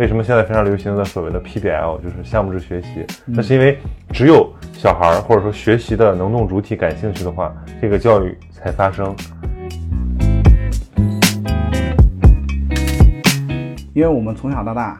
[0.00, 3.04] 为什么现在非常流行的所谓的 PBL，就是项目制学习？
[3.26, 3.78] 那是因为
[4.14, 9.14] 只有小孩儿或者说学习的能动主体感兴趣的话，这个教育才发生。
[13.92, 14.98] 因为我们从小到大，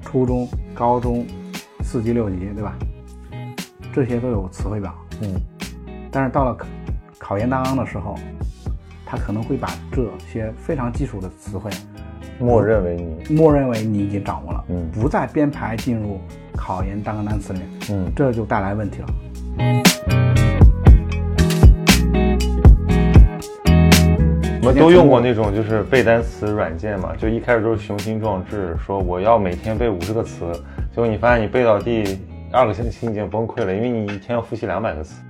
[0.00, 1.26] 初中、高中、
[1.80, 2.76] 四级、六级，对吧？
[3.92, 4.94] 这些都有词汇表。
[5.22, 5.34] 嗯，
[6.12, 6.68] 但是到了考
[7.18, 8.14] 考研当中的时候，
[9.04, 11.68] 他可能会把这些非常基础的词汇，
[12.38, 16.20] 默认为你，默认为你已经掌握了，嗯不再编排进入
[16.56, 19.08] 考研单个单词里面，嗯，这就带来问题了。
[24.60, 30.52] 我们都用过那种就是背单词软件嘛，就一开始都是雄心壮志，说我要每天背五十个词，
[30.90, 32.18] 结果你发现你背到第
[32.52, 35.20] 二个星期已经崩溃了，因为你一天要复习两百个词。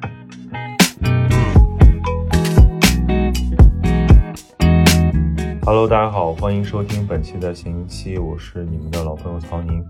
[5.65, 9.81] Hello，大家好，欢迎收听本期的闲音期，我是你们的老朋友曹宁。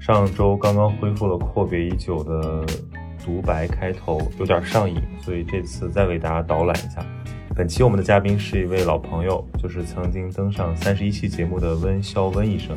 [0.00, 2.66] 上周刚刚恢复了阔别已久的
[3.24, 7.00] 独白开头，有点上瘾，所以这次再为大家导览一下。
[7.54, 12.76] 本期我们的嘉宾是一位老朋友，就是曾经登上三十一期节目的温肖温医生。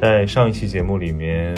[0.00, 1.52] 在上一期节目里面，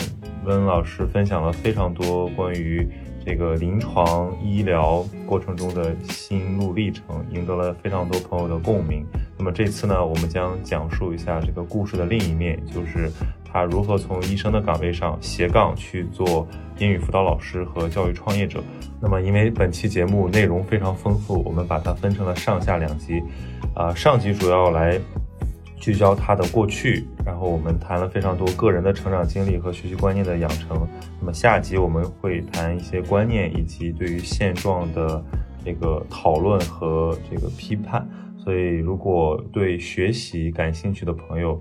[0.45, 2.89] 温老师分享了非常多关于
[3.23, 9.05] 这个临床医疗过程中的心路历程，赢得了非常多朋友的共鸣。
[9.37, 13.11] 那么这次呢，我们将讲述一下这个故事的另一面，就是
[13.43, 18.63] 他如何从医生的岗位上斜杠去做英语辅导老师和教育创业者。
[18.99, 23.21] 那么，因为本期节目内容非常丰富，我们把它分成了上下两集。
[23.73, 24.99] 啊、上集主要来
[25.81, 30.87] 聚焦他的过去，然后我们谈了非常多个人的成长经历和学习观念的养成。
[31.19, 35.21] 那么下集我们会谈一些观念以及对于现状的
[35.65, 38.07] 这个讨论和这个批判。
[38.37, 41.59] 所以，如果对学习感兴趣的朋友，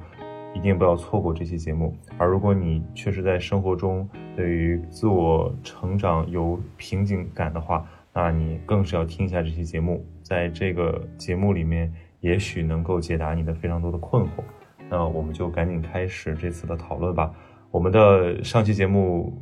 [0.54, 1.96] 一定不要错过这期节目。
[2.18, 10.04] 而如果你确实在生活中对于自我成长有瓶颈感的话，那你更是要听一下这期节目。
[10.22, 14.42] 在这个节目里面，也许能够解答你的非常多的困惑。
[14.88, 17.32] 那我们就赶紧开始这次的讨论吧。
[17.70, 19.32] 我们的上期节目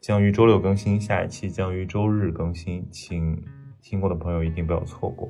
[0.00, 3.42] 将于周六更新，下一期将于周日更新，请
[3.82, 5.28] 听过的朋友一定不要错过。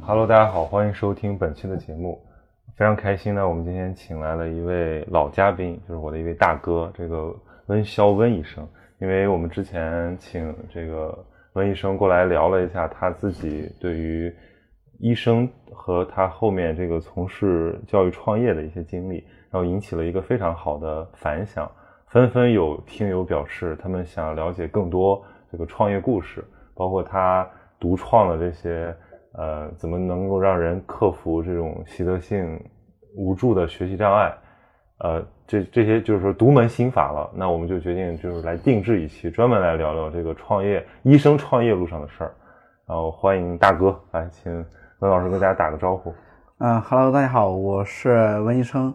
[0.00, 2.20] Hello，大家好，欢迎收听本期的节目。
[2.74, 7.32] 非常开心呢，我们今天请来了一位老嘉宾，就是我的一位大哥，这个
[7.66, 8.66] 温肖温医生。
[8.98, 11.16] 因为我们之前请这个
[11.54, 14.34] 温医生过来聊了一下他自己对于
[14.98, 19.16] 医生和他后面这个从事教育创业的一些经历，
[19.50, 21.70] 然后引起了一个非常好的反响，
[22.06, 27.48] 纷纷有听友表示他们想了解更多这个创业故事，包括他
[27.80, 28.94] 独创的这些
[29.32, 32.58] 呃怎么能够让人克服这种习得性
[33.16, 34.32] 无助的学习障碍。
[35.02, 37.28] 呃，这这些就是说独门心法了。
[37.34, 42.32] 那我们就决定就是来定制一期，专门来聊聊这个创业医生创业路上的事儿。
[42.86, 44.52] 然后欢迎大哥来，请
[45.00, 46.14] 温老师跟大家打个招呼。
[46.58, 48.94] 嗯哈喽，大家好，我是温医生。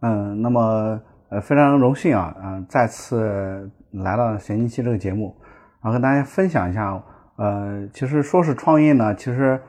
[0.00, 5.36] 嗯，那么呃非常荣幸啊，嗯、再次来到闲音期这个节目，
[5.80, 7.00] 然后跟大家分享一下。
[7.36, 9.60] 呃，其实说是创业呢，其实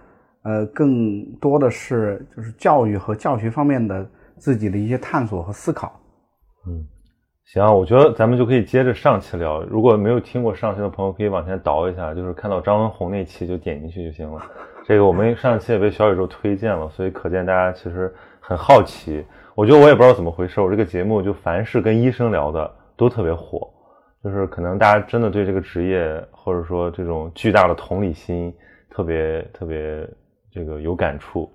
[0.42, 4.08] 呃更多的是就是教育和教学方面的
[4.38, 6.00] 自己的一些探索和思考。
[6.68, 6.86] 嗯，
[7.46, 9.64] 行啊，我觉得咱们就可以接着上期聊。
[9.64, 14.42] 如果没有听过上期的朋友，可以往前倒一下，就是看到张文红那期就点进去就行了。
[14.86, 19.26] 这个我们上期也被小宇宙推荐了，所以可见大家其实很好奇。
[19.56, 23.72] 我觉得我也不知道怎么回事，我这个节目就凡是跟医生聊的都特别火，
[24.24, 28.54] 就是可能大家真的对这个职业或者说这种巨大的同理心
[28.90, 30.08] 特别特别
[30.52, 31.50] 这个有感触。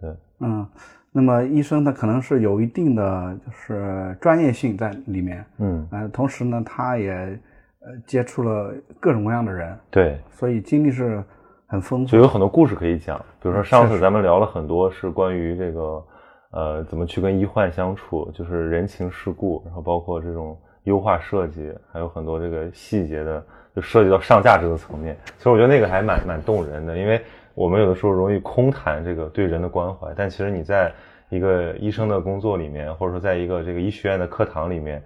[0.00, 0.10] 对，
[0.40, 0.66] 嗯，
[1.14, 11.22] 那么医生他可能是有一定的就是专业性在里面，嗯，呃，同时呢，他也呃接触了各种各样的人，对，所以经历是
[11.66, 12.18] 很丰富就。
[12.18, 13.18] 有很多故事可以讲。
[13.42, 16.04] 比如说上次咱们聊了很多是关于这个
[16.52, 23.44] 呃怎么去跟医患相处，就是人情世故，然后包括这种优化设计，还有很多这个细节的，
[23.76, 25.14] 就涉及到上价值的层面。
[25.36, 27.20] 其实我觉得那个还蛮蛮动人的，因为
[27.54, 30.92] 我们有的时候容易空谈这个对人的关怀，但其实你在
[31.28, 35.02] 一个医生的工作里面，或者说在一个这个医学院的课堂里面，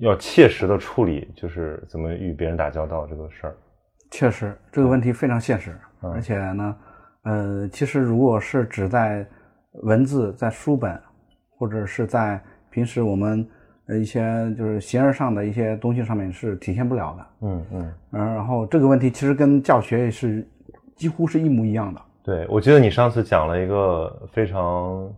[0.00, 3.56] 要切实的处理，就是怎么与别人打交道这个事儿。
[4.10, 6.76] 确实，这个问题非常现实，嗯而且呢，
[7.24, 9.26] 呃，其实如果是只在
[9.82, 10.98] 文字、在书本，
[11.50, 12.40] 或者是在
[12.70, 13.46] 平时我们
[13.88, 14.22] 呃一些
[14.56, 17.26] 就是形而上的一些东西上面是体现不了的。
[17.42, 17.92] 嗯嗯。
[18.12, 20.46] 嗯，然后这个问题其实跟教学也是
[20.98, 22.00] 几乎是一模一样的。
[22.22, 25.10] 对，我记得你上次讲了一个非常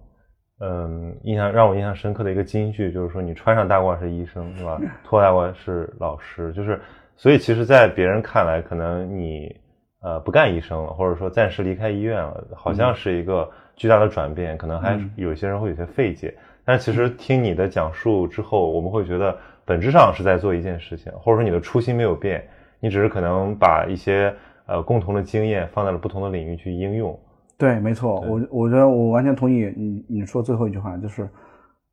[0.61, 4.79] 嗯，印象让我印象深刻的一个金句，就是说你穿上大褂是医生，是吧？
[5.03, 6.79] 脱大褂是老师，就是
[7.17, 9.57] 所以其实，在别人看来，可能你
[10.03, 16.37] 呃不干医生了，或者说暂时离开医院了，好像是一个巨大的转变，可能还有些人会有些费解。
[16.65, 22.47] 但其实听你的讲述之后，我们会觉得本质上是在做一件事情，或者说你的初心没有变，
[22.79, 24.33] 你只是可能把一些
[24.71, 27.19] 呃共同的经验放在了不同的领域去应用。
[27.59, 31.29] 对，没错，我我觉得我完全同意你你说最后一句话，就是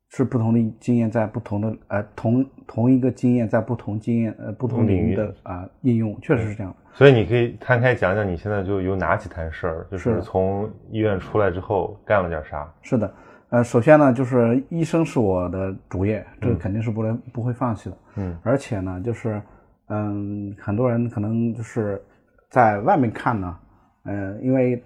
[0.08, 6.74] 是不同的经验在不同的呃同同一个经验在不同经验呃不同领域的啊应用，确实是这样。
[6.94, 12.66] 所以你可以摊开讲讲你现在就有哪几摊事儿，就是从医院出来之后干了点啥？
[12.80, 13.14] 是的，
[13.50, 17.96] 呃，首先呢，就是医生是我的主业，这个肯定是不能不会放弃的。
[18.16, 19.40] 嗯，而且呢，就是
[19.88, 22.02] 嗯，很多人可能就是
[22.50, 23.58] 在外面看呢，
[24.04, 24.82] 嗯，因为。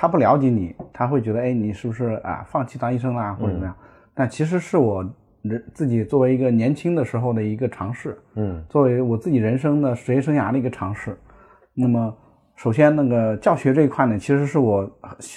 [0.00, 3.74] 他不了解你，他会觉得，哎，你是不是啊放弃当医生啦，或者怎么样？
[4.14, 5.04] 但其实是我
[5.42, 11.18] 人自己作为一个年轻的时候的一个尝试，嗯，作为我自己人生的职业生涯的一个尝试。
[11.74, 12.16] 那么，
[12.54, 14.88] 首先那个教学这一块呢，其实是我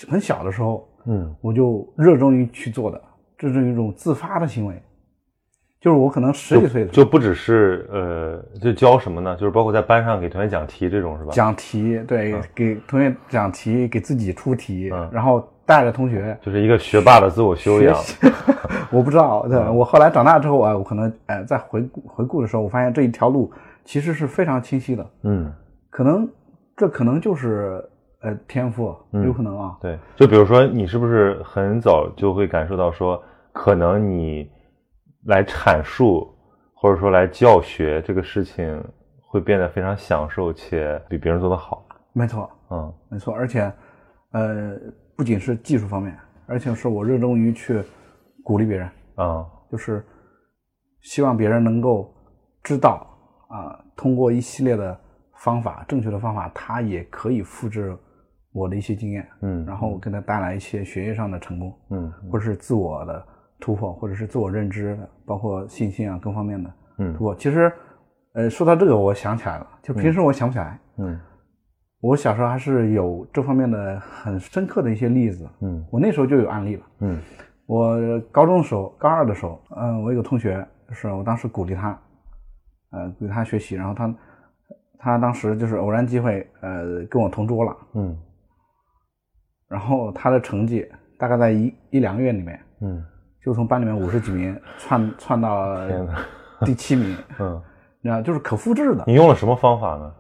[0.08, 3.02] 很小的时候，嗯，我就热衷于去做的，
[3.40, 4.80] 这是一种自发的行为。
[5.82, 9.36] 就是我可能十几岁的就不只是呃，就教什么呢？
[9.36, 11.32] 就是包括在班上给同学讲题这种是吧？
[11.32, 17.98] 讲题，对，给同学讲题，给自己出题，然后带着同学，就是一个学霸的自我修养。
[18.94, 23.52] 我不知道，对我后来长大之后啊，我可能呃在回顾回顾的时候，我发现这一条路
[23.84, 25.04] 其实是非常清晰的。
[25.24, 25.52] 嗯，
[25.90, 26.30] 可能
[26.78, 27.84] 这可能就是
[28.22, 29.76] 呃天赋，有可能啊。
[29.82, 33.20] 对，就比如说你是不是很早就会感受到说，
[33.52, 34.48] 可能你。
[35.26, 36.34] 来阐述
[36.74, 38.84] 或者说来教学这个事情，
[39.28, 41.86] 会变得非常享受且比别人做得好。
[42.14, 43.34] 没错，嗯，没错。
[43.34, 43.72] 而且，
[44.32, 44.78] 呃，
[45.16, 47.82] 不仅是技术方面，而且是我热衷于去
[48.44, 48.90] 鼓励别人。
[49.16, 50.04] 啊，就是
[51.02, 52.14] 希望别人能够
[52.64, 53.08] 知道
[53.50, 55.00] 啊，通过一系列的
[55.36, 57.96] 方法，正确的方法，他也可以复制
[58.52, 59.28] 我的一些经验。
[59.42, 61.74] 嗯，然后给他带来一些学业上的成功。
[61.92, 63.28] 嗯，或者是自我的。
[63.62, 66.74] 突破，或者是自我认知，包括信心啊，各方面的
[67.14, 67.36] 突破。
[67.36, 67.72] 其实，
[68.34, 70.80] 呃，说到这个，我想起来了，就平时我想不起来。
[70.98, 71.20] 嗯，
[72.02, 75.48] 我小时候还是有这方面的很深刻的一些例子。
[75.62, 76.84] 嗯，我那时候就有案例了。
[77.02, 77.22] 嗯，
[77.68, 82.02] 我高中的时候，高二的时候，嗯，我有个同学，就是我当时鼓励他，
[82.92, 84.16] 呃，鼓励他学习，然后他，
[84.98, 87.78] 他当时就是偶然机会，呃，跟我同桌了。
[87.94, 88.18] 嗯，
[89.68, 92.60] 然后他的成绩大概在一一两个月里面。
[92.80, 93.06] 嗯。
[93.44, 95.76] 就从班里面五十几名窜窜到
[96.64, 97.60] 第七名， 嗯，
[98.02, 99.04] 你知道，就是可复制的。
[99.08, 100.12] 你用了什么方法呢？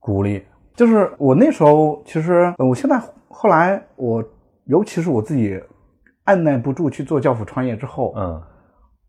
[0.00, 0.42] 鼓励，
[0.74, 2.98] 就是我那时候，其实我现在
[3.28, 4.24] 后来我，
[4.64, 5.60] 尤其是我自己
[6.24, 8.42] 按耐不住去做教辅创业之后，嗯，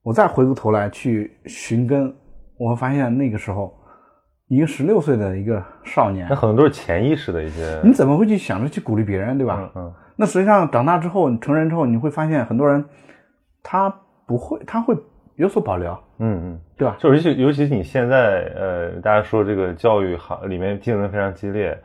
[0.01, 2.13] 我再回过头来去寻根，
[2.57, 3.73] 我会发现那个时候
[4.49, 9.71] 一个十六岁的一个少年，那很多都是潜意识的一些，你怎么会去想着去鼓励别人，对吧？
[9.75, 12.83] 嗯，那实际上长大之后，成人之后，你会发现很多人。
[13.63, 13.89] 他
[14.27, 14.95] 不会，他会
[15.35, 16.95] 有所保留，嗯嗯，对吧？
[16.99, 21.75] 就尤其尤其是你现在，呃，大家说这个教育行里面竞争非常激烈，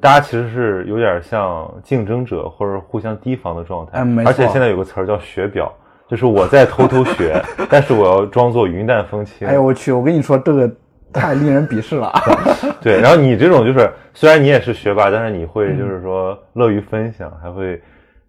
[0.00, 3.92] 大家其实是有点像竞争者或者互相提防的状态。
[3.94, 5.72] 嗯，而且现在有个词儿叫学表，
[6.06, 9.48] 就是我在偷偷学， 但是我要装作云淡风轻。
[9.48, 10.70] 哎呦我去，我跟你说这个
[11.12, 12.12] 太令人鄙视了。
[12.80, 17.82] 对，然后你这种就是虽然你也是学霸，但是你会就是说乐于分享，还会。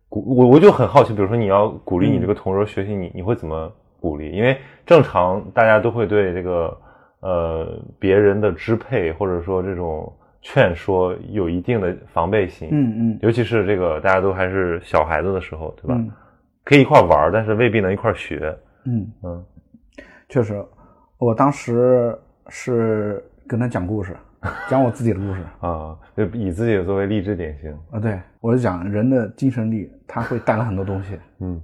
[0.10, 4.32] 鼓我我就很好奇，比如说你要鼓励你这个同桌学习，你你会怎么鼓励？
[4.32, 6.78] 因为正常大家都会对这个
[7.22, 10.12] 呃别人的支配或者说这种
[10.42, 16.02] 劝说有一定的防备心，嗯嗯，尤其是这个大家都还是小孩子的时候，对吧？
[16.64, 18.58] 可以一块玩，但是未必能一块学。
[18.86, 19.46] 嗯嗯，
[20.30, 20.64] 确实，
[21.18, 24.16] 我当时是跟他讲故事。
[24.70, 28.00] 讲我自己的故事啊，就以自己作为励志典型啊。
[28.00, 31.18] 对，我是讲人的精神力，它会带来很多东西。
[31.42, 31.62] 嗯，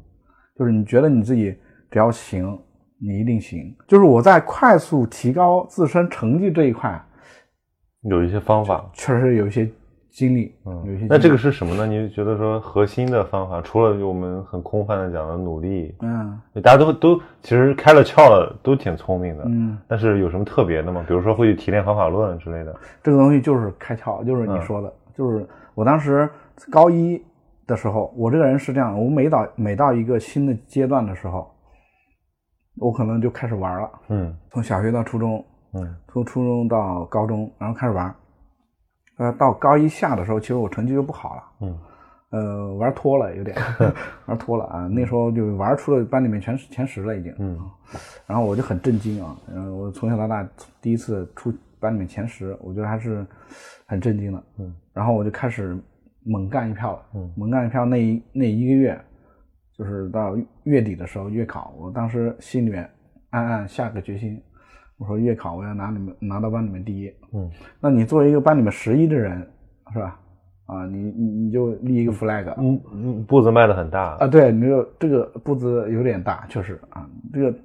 [0.58, 1.56] 就是你觉得你自己
[1.92, 2.60] 只要行，
[3.00, 3.76] 你一定行。
[3.88, 7.02] 就是我在快速提高自身成绩这一块，
[8.04, 9.70] 有一些方法，确实有一些。
[10.14, 11.88] 经历，嗯，有些那这个是什么呢？
[11.88, 21.04] 你觉得说核心的方法，除了我们很空泛的讲的努力，嗯，大家都都其实开了窍了，都挺聪明的，嗯，但是有什么特别的吗？
[21.08, 22.76] 比如说会去提炼方法论之类的。
[23.02, 26.30] 这个东西就是开窍，就是你说的，就是我当时
[26.70, 27.20] 高一
[27.66, 31.52] 的时候，我这个人是这样，我每到每到一个新的阶段的时候，
[32.78, 35.44] 我可能就开始玩了，嗯，从小学到初中，
[35.74, 38.14] 嗯，从初中到高中，然后开始玩。
[39.18, 41.44] 呃，到高一下的时候，其实我成绩就不好了。
[41.62, 41.80] 嗯，
[42.32, 43.56] 呃，玩脱了，有点
[44.26, 44.88] 玩脱了啊。
[44.88, 47.34] 那时候就玩出了班里面全前十了，已经。
[47.38, 47.60] 嗯。
[48.26, 50.48] 然后我就很震惊啊，嗯，我从小到大
[50.82, 53.26] 第一次出班里面前十，我觉得还是
[53.86, 54.44] 很震惊的。
[54.58, 54.74] 嗯。
[54.94, 55.78] 然后我就开始
[56.24, 57.06] 猛干一票了。
[57.14, 57.32] 嗯。
[57.38, 59.00] 猛干一票，那一那一个月，
[59.78, 62.90] 就是到月底的时候月考，我当时心里面
[63.30, 64.42] 暗暗下个决心，
[64.98, 67.12] 我说月考我要拿你们拿到班里面第一。
[67.34, 67.50] 嗯。
[67.80, 69.40] 那你作为一个班里面十一的人，
[69.92, 70.20] 是吧？
[70.66, 77.58] 啊，你你你就立一个 flag，嗯嗯，步子迈的很大啊，对，你这这个步子有点大，确实啊，这个，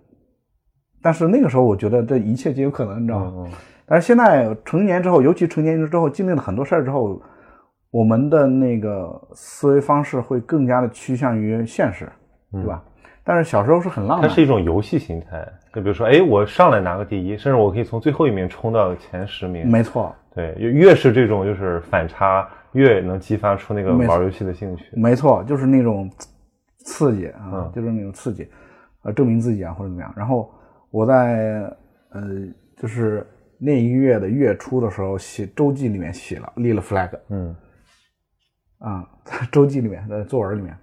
[1.00, 3.49] 但是那个时候我觉得这一切皆有可能，你知道吗？
[3.87, 7.23] 但是现在成年之后，尤其成年之后，经历了很多事儿之后，
[7.92, 12.11] 我们的那个思维方式会更加的趋向于现实，
[12.50, 12.82] 对吧？
[13.28, 22.49] 但是小时候是很浪漫，它是一种游戏心态，就比如说，哎，我上来拿个第一，甚至我可以从最后一名冲到前十名，没错，对，越是这种就是反差。
[22.73, 26.08] 越能激发出那个玩游戏的兴趣，没错，就是那种
[26.85, 28.47] 刺激啊，就是那种刺激，
[29.04, 30.12] 呃，证明自己啊或者怎么样。
[30.14, 30.52] 然后
[30.90, 31.62] 我在
[32.11, 32.23] 呃，
[32.76, 33.26] 就是
[33.58, 37.56] 那一个月的月初的时候写周记里面写了立了 flag，嗯，
[38.80, 40.76] 啊，在 周记里面在作文里面，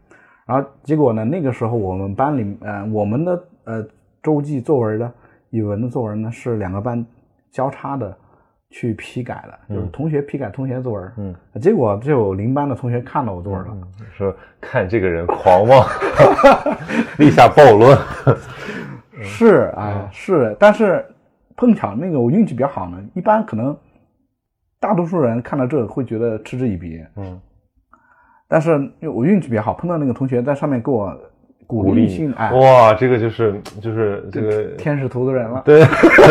[0.46, 3.88] 然后结果呢，那个时候我们班里呃，我们的呃
[4.22, 5.12] 周记作文的
[5.50, 7.06] 语文的作文呢是两个班
[7.52, 8.18] 交叉的。
[8.72, 13.78] 去批改的，就是同学批改同学作文，嗯，结果就有邻班的同学看到我作文了，
[14.12, 15.88] 说看这个人狂妄，
[17.18, 17.98] 立下暴论，
[19.24, 21.06] 是啊，是，但是
[21.56, 23.78] 碰巧那个我运气比较好呢，一般可能
[24.78, 27.40] 大多数人看到这会觉得嗤之以鼻，嗯，
[28.48, 31.16] 但是因为我运气比较好，碰到那个同学在上面给我。
[31.68, 35.64] 鼓励性哎哇，这个就是就是这个天使投资人了。
[35.66, 35.82] 对，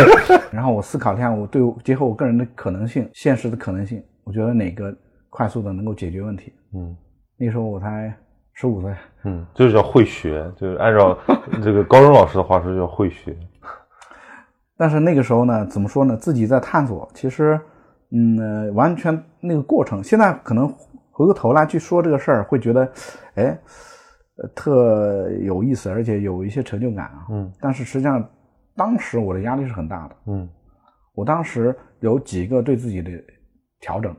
[0.53, 4.97] 然后我思考一下，我对结合我个人的可能性、现实的可能性，我觉得哪个
[5.31, 6.53] 快速的能够解决问题？
[6.77, 6.97] 嗯，
[7.37, 8.15] 那时候我才
[8.53, 8.95] 十五岁。
[9.25, 11.19] 嗯，就是叫会学，就是按照
[11.61, 13.37] 这个高中老师的话说叫会学。
[14.77, 16.17] 但是那个时候呢，怎么说呢？
[16.17, 17.59] 自己在探索，其实
[18.13, 20.73] 嗯，完全那个过程，现在可能
[21.15, 22.93] 回过头来去说这个事儿，会觉得，
[23.37, 23.59] 哎。
[24.37, 27.27] 呃，特有意思，而且有一些成就感啊。
[27.31, 27.53] 嗯。
[27.61, 28.29] 但是实际上，
[28.75, 30.17] 当时我的压力是很大的。
[30.27, 30.49] 嗯。
[31.15, 33.13] 我当时有几个对自己的
[33.79, 34.13] 调整，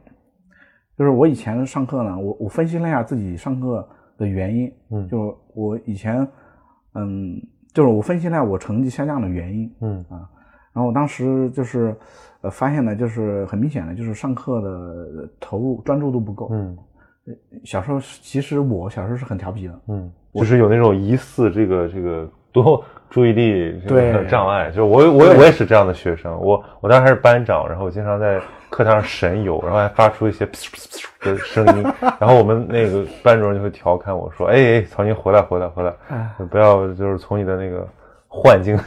[0.97, 3.85] 就是我以前上课呢，我我分析了一下自己上课
[4.17, 4.73] 的原因。
[4.91, 5.05] 嗯。
[5.09, 6.25] 就是我以前，
[6.93, 7.35] 嗯，
[7.73, 9.69] 就是我分析了下我成绩下降的原因。
[9.81, 10.05] 嗯。
[10.09, 10.29] 啊，
[10.75, 11.95] 然后我当时就是，
[12.41, 16.49] 呃，发现呢，就是很明显的，就是上课的投入专注度不够。
[16.51, 16.77] 嗯。
[17.63, 23.81] 小时候其实我小时候是很调皮的，嗯，就是有那种疑似这个这个多注意力
[24.29, 28.39] 障碍，就我我我也是这样的学生，我我当时还是班长，然后我经常在
[28.69, 30.47] 课堂上神游，然后还发出一些
[31.21, 31.83] 的声音，
[32.19, 35.91] 然后我们那个班主任就会调侃我说：“哎哎，曹宁回来回来回来，
[36.51, 37.87] 不要就是从你的那个
[38.35, 38.77] 幻境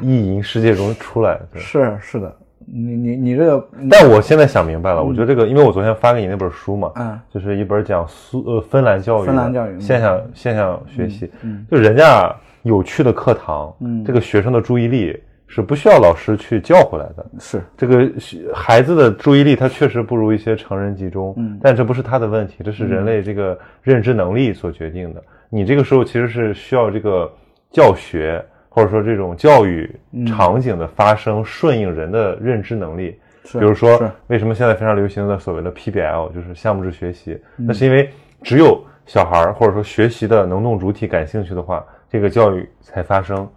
[0.00, 2.34] 意淫世界中出来。”是是的。
[2.66, 15.14] 你你你这个，但我现在想明白了，我觉得这个，因为我昨天发给你那本书嘛，嗯，就是一本讲苏呃芬兰教育、芬兰教育现象现象学习，嗯，就人家有趣的课堂，嗯，这个学生的注意力
[15.46, 17.62] 是不需要老师去叫回来的，是。
[17.76, 18.10] 这个
[18.54, 25.22] 孩子的注意力他确实不如一些成人集中，嗯，但这不是他的问题，这是人类这个认知能力所决定的。
[25.50, 27.30] 你这个时候其实是需要这个
[27.70, 28.42] 教学。
[28.74, 29.88] 或者说这种教育
[30.26, 33.16] 场景的发生顺应人的认知能力，
[33.52, 38.10] 比如说为什么现在非常流行的所谓的 PBL，就是项目制学习，那是因为
[38.42, 43.48] 只有小孩儿或者说学习的能动主体感兴趣的话，这个教育才发生。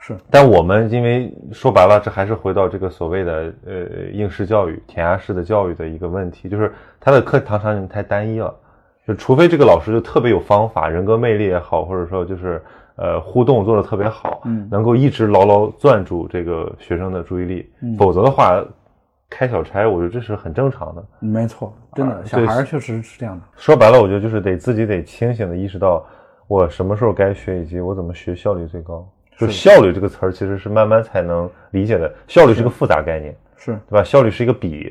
[0.00, 3.74] 是，但我们因为说白了，这还是回到这个所谓的呃
[4.12, 8.52] 应试教育、填鸭式的教育的一个问题，就是它的课堂场景太单一了，
[9.06, 12.60] 就除非这个老师就特别有方法，人格魅力也好，或者说就是。
[12.96, 18.64] 呃，互动做的特别好，嗯，能够一直牢牢攥住这个学生的注意力，否则的话，
[19.28, 21.04] 开小差，我觉得这是很正常的。
[21.18, 23.44] 没错，真的，小孩确实是这样的。
[23.54, 26.02] 说白了，我觉得就是得自己得清醒的意识到，
[26.48, 29.06] 我什么时候该学，以及我怎么学效率最高。
[29.36, 32.10] 就效率这个词儿，其实是慢慢才能理解的。
[32.26, 34.02] 效率是个复杂概念，是对吧？
[34.02, 34.90] 效率是一个比，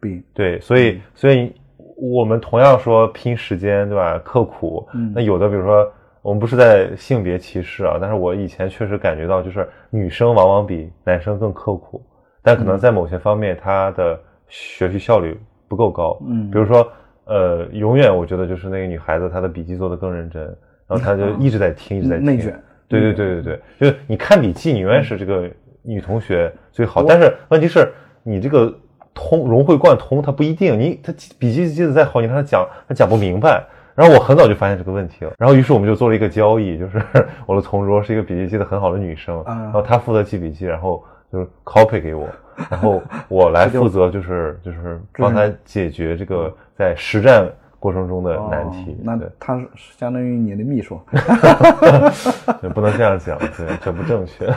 [0.00, 1.52] 比对，所以所以
[1.96, 4.16] 我们同样说拼时间，对吧？
[4.20, 5.92] 刻苦，那有的比如说。
[6.22, 12.02] 我们不是在性别歧视啊，但是我以前确实感觉到，就是女生往往比男生更刻苦，
[12.42, 16.20] 但可能在某些方面，她的学习效率不够高。
[16.26, 16.86] 嗯，比如说，
[17.24, 20.42] 呃，永远我觉得就是那个女孩子，她的笔记做得更认真，
[20.86, 22.26] 然后她就一直在听， 一直在听。
[22.26, 22.62] 内卷。
[22.86, 25.48] 对对对对对，就是你看笔记，你永远是这个
[25.82, 27.88] 女同学最好，但是问题是，
[28.24, 28.70] 你这个
[29.14, 30.78] 通融会贯通，它不一定。
[30.78, 33.64] 你她笔记记得再好，你让她讲，她讲不明白。
[34.00, 37.02] 然然后我很早就发现这个问题了，然后于是我们就做了一个交易，就是
[37.44, 42.26] 我的同桌是一个笔记记得很好的女生，嗯然后她负责记笔记，然后就是 copy 给我，
[42.70, 47.46] 然后我来负责就是就是帮她解决这个在实战
[47.78, 49.02] 过程中的难题哦。
[49.02, 50.98] 那对，他是相当于你的秘书。
[52.62, 54.50] 对，不能这样讲，对，这不正确。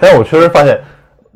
[0.00, 0.76] 但是我确实发现，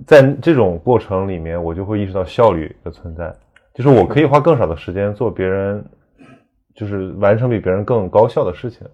[0.04, 3.33] 在这种过程里面，我就会意识到效率的存在，
[3.73, 5.85] 就是我可以花更少的时间做别人，
[6.75, 8.87] 就是完成比别人更高效的事情。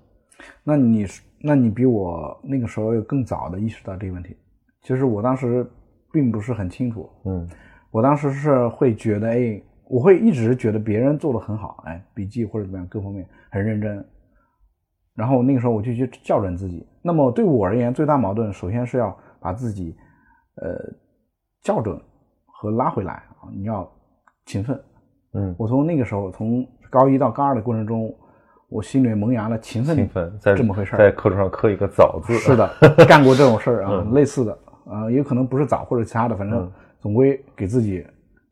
[0.64, 4.36] 那你是，那你比我那个时候要更早的意识到这个问题。
[4.82, 5.68] 其实我当时
[6.12, 7.48] 并不是很清楚，嗯
[7.90, 14.04] 我当时是会觉得，哎，我会一直觉得别人做的很好，哎，笔记或者怎么样，各方面很认真。
[15.14, 16.86] 然后那个时候我就去校准自己。
[17.02, 19.96] 那么对我而言，最大矛盾首先是要把自己，
[20.56, 20.78] 呃，
[21.62, 22.00] 校准
[22.46, 23.90] 和拉回来啊，你要
[24.46, 24.80] 勤奋。
[25.32, 28.14] 嗯，我从那个时候，从高一到高二的过程中，
[28.68, 30.98] 我心里萌芽了勤奋勤奋，在这么回事儿。
[30.98, 32.34] 在课桌上刻一个早字。
[32.34, 32.68] 是的，
[33.06, 34.12] 干过这种事儿啊， 嗯。
[34.14, 34.58] 类似的。
[34.90, 36.72] 啊，也可能不是早或者其他的，反正嗯。
[37.00, 38.04] 总归给自己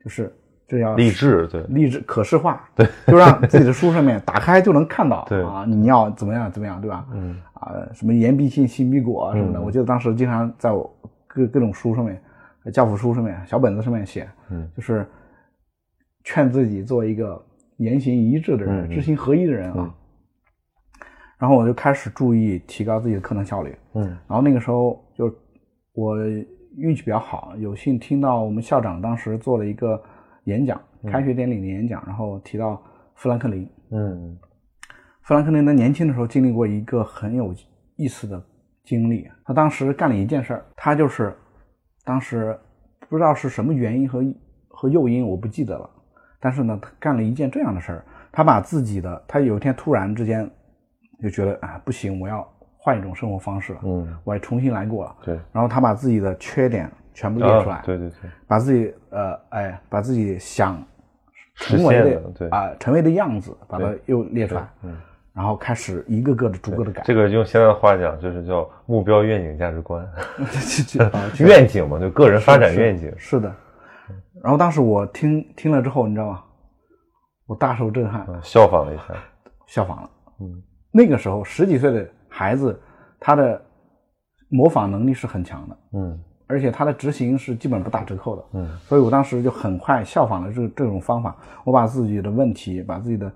[0.05, 0.33] 就是
[0.69, 5.43] 这要励志，对，励志可视化，对， 就让自己的书上面打开就能看到，对。
[5.43, 7.07] 啊，你要怎么样怎么样，对吧？
[7.13, 7.37] 嗯。
[7.55, 9.65] 啊，什么言必信，信必果啊什么的，嗯。
[9.65, 10.95] 我记得当时经常在我
[11.27, 12.21] 各各种书上面，
[12.65, 14.69] 呃教辅书上面、小本子上面写，嗯。
[14.77, 15.07] 就是
[16.23, 17.43] 劝自己做一个
[17.77, 19.75] 言行一致的人，知行合一的人啊。
[19.79, 19.95] 嗯
[21.39, 23.77] 然后我就开始注意提高自己的课堂效率。
[23.93, 25.31] 嗯然后那个时候就
[25.93, 26.17] 我
[26.79, 30.03] 运气比较好，有幸听到我们校长当时做了一个
[30.45, 32.83] 演讲，开学典礼的演讲，然后提到
[33.17, 33.69] 富兰克林。
[33.91, 34.39] 嗯
[35.25, 37.55] 富兰克林在年轻的时候经历过一个很有
[37.97, 38.43] 意思的
[38.83, 41.37] 经历，他当时干了一件事儿，他就是
[42.03, 42.59] 当时
[43.11, 44.25] 不知道是什么原因和
[44.69, 45.91] 和诱因，我不记得了，
[46.41, 50.49] 但是呢，他干了一件这样的事儿，他把自己的他有一天突然之间
[51.23, 52.47] 就觉得啊不行，我要
[52.77, 60.83] 换一种生活方式了，嗯，我要重新来过了，对，然后他把自己的缺点全部列出来，啊对对对，把自己呃哎把自己想
[61.55, 64.97] 成为的啊、成为的样子，把它又列出来，嗯。
[65.33, 67.03] 然后开始一个个的逐个的改。
[67.05, 70.03] 这个用现在的话讲，就是叫目标、愿景、价值观。
[71.13, 73.13] 啊愿景嘛，就个人发展愿景。
[73.19, 73.55] 是的。
[74.43, 76.43] 然后当时我听听了之后，你知道吗？
[77.47, 79.15] 我大受震撼，嗯，效仿了一下。
[79.67, 80.11] 效仿了。
[80.41, 82.81] 嗯那个时候十几岁的孩子，
[83.21, 83.61] 他的
[84.49, 88.45] 模仿能力是很强的，嗯而且他的执行是基本不打折扣的。
[88.55, 93.33] 嗯所以我当时就很快效仿了这这种方法，我把自己的问题，把自己的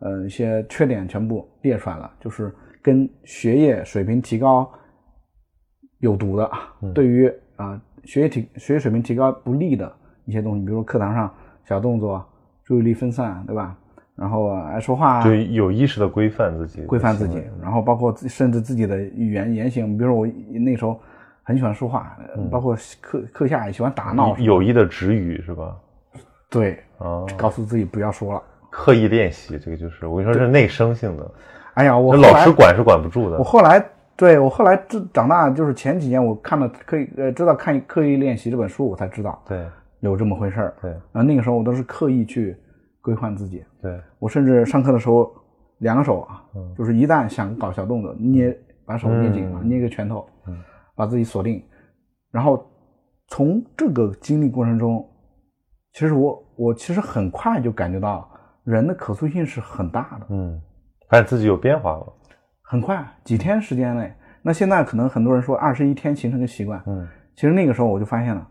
[0.00, 4.70] 呃一些缺点全部列出来了，就是跟学业水平提高
[5.98, 6.50] 有毒的，
[6.82, 9.92] 嗯对于啊、学业提学业水平提高不利的
[10.24, 11.32] 一些东西，比如说课堂上
[11.64, 12.24] 小动作、
[12.64, 13.76] 注意力分散，对吧？
[14.14, 20.26] 然后啊爱说话啊，就有意识的规范自己，规范自己，然后包括甚至自己的语言言行，比如说我
[20.60, 21.00] 那时候
[21.42, 25.74] 很喜欢说话，呃包括课课下也喜欢打闹，有意的止语是吧？
[26.50, 28.42] 对，啊，告诉自己不要说了。
[28.70, 31.30] 刻意练习，这个就是我跟你说，这是内生性的，
[31.74, 33.42] 哎呀，我老师管是管不住的我。
[33.42, 33.82] 后来
[34.14, 39.64] 对我后来这长大，就是前几年我看了刻意呃知道看《刻意练习》这本书，我才知道对
[40.10, 40.74] 有这么回事儿。
[40.80, 40.92] 对。
[41.12, 42.56] 啊，那个时候我都是刻意去
[43.00, 45.32] 规范自己，对，我甚至上课的时候
[45.78, 46.74] 两个手啊，嗯。
[46.76, 49.68] 就是一旦想搞小动作，捏把手捏紧啊，嗯。
[49.68, 50.56] 捏个拳头，嗯。
[50.94, 51.64] 把自己锁定，
[52.30, 52.64] 然后
[53.28, 55.08] 从这个经历过程中，
[55.94, 58.30] 其实我我其实很快就感觉到
[58.64, 60.26] 人的可塑性是很大的。
[60.28, 60.60] 嗯，
[61.08, 62.12] 发现自己有变化了。
[62.62, 64.12] 很快几天时间内，
[64.42, 67.08] 那现在可能很多人说二十一天形成个习惯，嗯。
[67.34, 68.46] 其实那个时候我就发现了，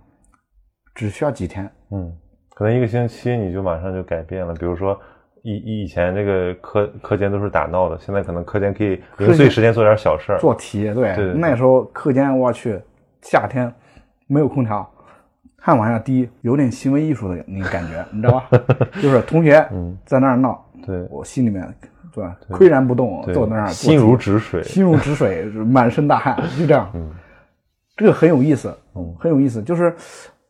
[0.93, 1.69] 只需要几天。
[1.91, 2.11] 嗯，
[2.55, 4.53] 可能一个星期你就马上就改变了。
[4.53, 4.99] 比如说
[5.43, 10.39] 以以前这个课课间都是打闹的，现在可能课间可以零碎时间做点小事儿。
[10.39, 12.79] 做题，对，那时候课间我去，
[13.21, 13.73] 夏天
[14.27, 14.89] 没有空调，
[15.57, 18.49] 汗往下滴，有点行为艺术的那个感觉，你知道吧？
[19.01, 21.67] 就是同学嗯在那儿闹，对我心里面
[22.13, 24.61] 对吧，岿然不动，坐在那儿心如止水。
[24.63, 26.89] 心如止水， 满身大汗，就这样。
[26.93, 27.09] 嗯
[27.97, 29.61] 这个很有意思，嗯很有意思。
[29.61, 29.93] 就是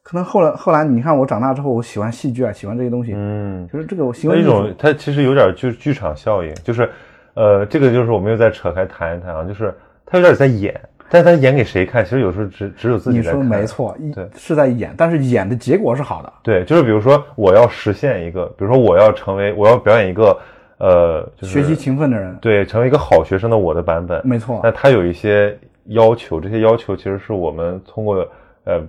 [0.04, 6.90] 可能后来后来，你看我长大之后，我喜欢戏剧啊，喜欢这些东西，嗯，就是这个我喜欢一种它其实有点就是剧场效应，就是
[7.36, 9.74] 呃，这个就是我们又再扯开谈一谈啊，就是
[10.06, 12.04] 他有点在演，但是他演给谁看？
[12.04, 13.42] 其实有时候只只有自己你说。
[13.42, 16.34] 没错，对是在演，但是演的结果是好的。
[16.42, 20.38] 对，就是比如说我要实现一个，比如说我要成为，我要表演一个，
[20.80, 24.20] 呃，就是学习勤奋的人，对，成为一个好学生的我的版本。
[24.26, 28.28] 没错那，他有一些要求，这些要求其实是我们通过
[28.64, 28.80] 呃，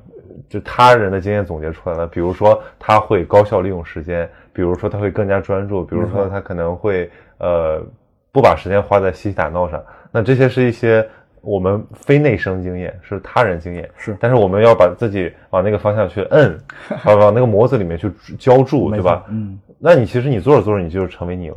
[0.52, 2.06] 就他人的经验总结出来的。
[2.06, 7.82] 比如说他会高效利用时间，比如说他会更加专注，比如说他可能会呃
[8.30, 9.82] 不把时间花在嬉戏打闹上。
[10.10, 11.08] 那这些是一些
[11.40, 13.88] 我们非内生经验，是他人经验。
[13.96, 16.58] 是，但是我们要把自己往那个方向去摁，
[17.06, 19.24] 往往那个模子里面去浇筑，对吧？
[19.30, 21.56] 嗯，那你其实你做着做着，你就成为你了，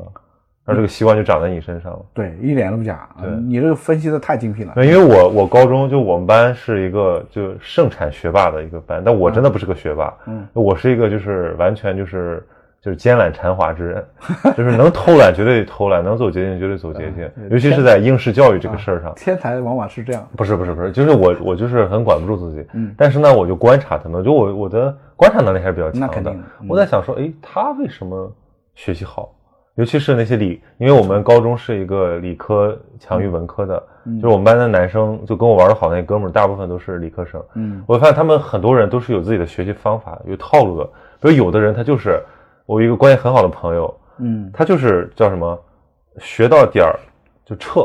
[0.66, 2.00] 而这个习惯就长在你身上了。
[2.14, 3.08] 对，一点都不假。
[3.22, 4.74] 对你这个分析的太精辟了。
[4.74, 12.44] 对，因为我我高中就我们班是一个就盛产学霸的一个班，但我真的不是个学霸，嗯，我是一个就是完全就是
[12.82, 14.06] 就是奸懒馋滑之人，
[14.58, 19.14] 就是能偷懒绝对偷懒，能走捷径绝对走捷径，尤其是在应试教育这个事儿上。
[19.16, 20.28] 天才往往是这样。
[20.36, 26.40] 不是不是不是，就是我我就是很管不住自己，嗯但是呢，我就观察他们，就我我的观察能力还是比较强的那肯定的。
[26.62, 28.32] 嗯我在想说，哎，他为什么
[28.74, 29.32] 学习好？
[29.76, 37.44] 尤其是那些理，因为我们高中是一个理科强于文科的，嗯就是我们班的男生就跟我玩的好那哥们儿，大部分都是理科生。
[37.56, 40.86] 嗯我发现他们很多人都是有自己的学习方法、有套路的。
[41.20, 42.24] 比如有的人他就是
[42.66, 45.60] 我有一个关系很好的朋友，嗯他就是叫什么，
[46.20, 46.98] 学到点儿
[47.46, 47.82] 就撤，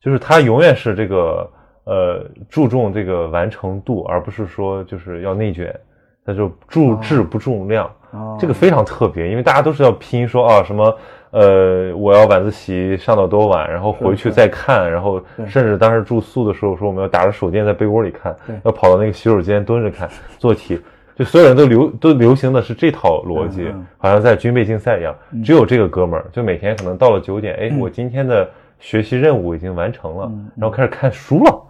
[0.00, 1.50] 就是他永远是这个
[1.84, 5.78] 呃注重这个完成度，而不是说就是要内卷，
[6.24, 7.84] 他就注质不重量。
[7.86, 7.90] 哦，
[8.38, 10.96] 这个非常特别，因为大家都是要拼说啊什么，
[11.30, 20.80] 呃，我要晚自习上到多晚，然后回去再看，然后甚至当时住宿的时候说我们要打着手电在被窝里看，要跑到那个洗手间蹲着看做题，
[21.14, 23.86] 就所有人都流都流行的是这套逻辑，嗯嗯。
[23.98, 25.14] 好像在军备竞赛一样。
[25.44, 28.48] 只有这个哥们儿，就每天可能到了九点，哎，我今天的
[28.78, 31.62] 学习任务已经完成了，嗯然后开始看书了。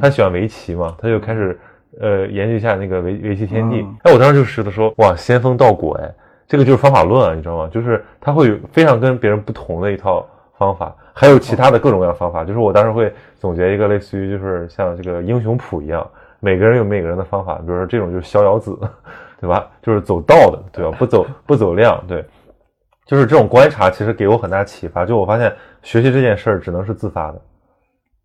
[0.00, 1.56] 他喜欢围棋嘛，他就开始
[2.00, 3.96] 呃研究一下那个围围棋天地嗯。
[4.04, 6.14] 哎，我当时就觉得说，哇，仙风道骨哎，
[6.46, 7.68] 这个就是方法论啊，你知道吗？
[7.72, 10.26] 就是他会有非常跟别人不同的一套
[10.58, 12.44] 方法，还有其他的各种各样方法。
[12.44, 16.06] 就是我当时会总结一个类似于就是像这个英雄谱一样，
[16.40, 17.56] 每个人有每个人的方法。
[17.56, 18.78] 比如说这种就是逍遥子，
[19.40, 19.68] 对吧？
[19.82, 20.96] 就是走道的，对吧？
[20.98, 22.24] 不走不走量，对。
[23.06, 25.06] 就是这种观察，其实给我很大启发。
[25.06, 27.40] 就我发现，学习这件事儿只能是自发的，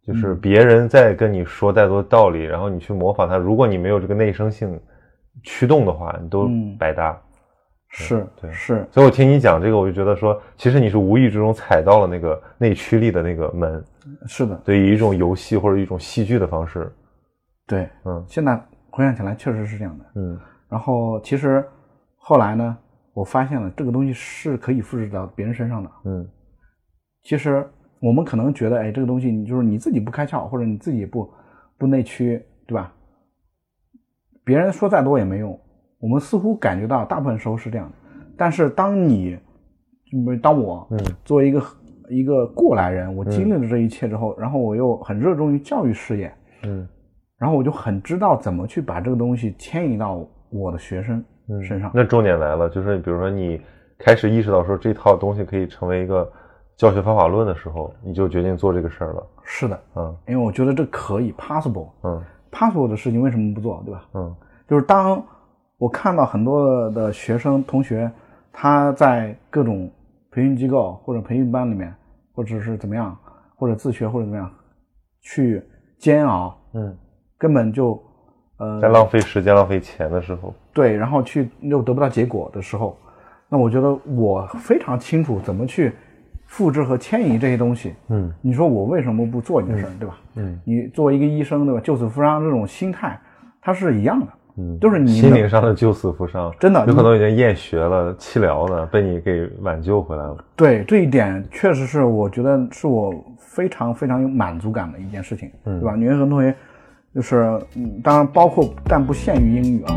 [0.05, 3.37] 就是别人在跟你说再多道理，然后你去模仿他。
[3.37, 4.79] 如果你没有这个内生性
[5.43, 7.19] 驱动的话，你都嗯白搭。
[7.93, 13.83] 是对是，所以我听你讲这个，我就觉得说，其实你是无意之中踩到了那个内驱力的那个门，
[14.27, 16.89] 是的，对，以一种游戏或者一种戏剧的方式，
[17.67, 17.89] 对。
[18.05, 18.55] 嗯现在
[18.91, 20.05] 回想起来，确实是这样的。
[20.15, 21.67] 嗯然后其实
[22.15, 22.77] 后来呢，
[23.13, 25.91] 我发现了这个东西是可以复制到别人身上的。
[26.05, 26.25] 嗯
[27.23, 27.69] 其实
[28.01, 31.31] 我们可能觉得，哎，这个东西你就是你自己不开窍，或者你自己不
[31.77, 32.91] 不内驱，对吧？
[34.43, 35.57] 别人说再多也没用。
[35.99, 37.95] 我们似乎感觉到大部分时候是这样的，
[38.35, 39.37] 但是当你，
[40.13, 41.63] 嗯当我嗯作为一个
[42.09, 46.33] 一个过来人，我经历了这一切之后，然后我又很热衷于教育事业，
[46.63, 46.87] 嗯
[47.37, 51.91] 然后我就很知道怎么去把这个东西迁移到我的学生嗯身上。
[51.93, 53.61] 那重点来了，就是比如说你
[53.99, 56.27] 开始意识到说这套东西可以成为一个
[56.77, 59.27] 教学方法论的时候，你就决定做这个事儿了。
[59.43, 60.15] 是的，嗯。
[60.27, 62.21] 因为我觉得这可以 possible 嗯。
[62.51, 64.05] possible 的事情为什么不做，对吧？
[64.13, 64.35] 嗯。
[64.67, 65.21] 就是当
[65.77, 68.11] 我看到很多的学生同学，
[68.51, 69.89] 他在各种
[70.31, 71.93] 培训机构或者培训班里面，
[72.33, 73.17] 或者是怎么样，
[73.55, 74.49] 或者自学或者怎么样，
[75.21, 75.63] 去
[75.97, 76.97] 煎熬，嗯，
[77.37, 78.01] 根本就
[78.57, 82.97] 呃在浪费时间、浪费钱的时候，对，然后去又得不到结果的时候，
[83.49, 85.93] 那我觉得我非常清楚怎么去
[86.51, 87.93] 复制和迁移这些东西。
[88.09, 90.17] 嗯你说我为什么不做你的事儿，对吧？
[90.35, 91.79] 嗯你作为一个医生，对吧？
[91.81, 93.17] 救死扶伤这种心态，
[93.61, 94.27] 它是一样的。
[94.57, 100.37] 嗯，就是你心灵上的救死扶伤，真的有可能已经厌学了、弃疗了，被你给挽救回来了。
[100.57, 105.95] 对这一点，确实是我觉得是我非常非常有满足感的一件事情，嗯对吧？
[105.95, 106.53] 女很同学
[107.15, 109.95] 就是，嗯，当然包括但不限于英语啊。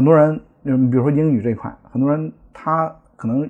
[0.00, 3.46] 很多人，嗯，比如说英语这一块，很多人他可能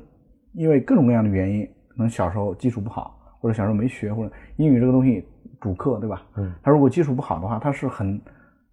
[0.55, 5.25] 因为各种各样的原因，可能小时候基础不好，或者小时候没学，或者英语这个东西
[5.61, 6.23] 主课，对吧？
[6.37, 8.21] 嗯，他如果基础不好的话，他是很，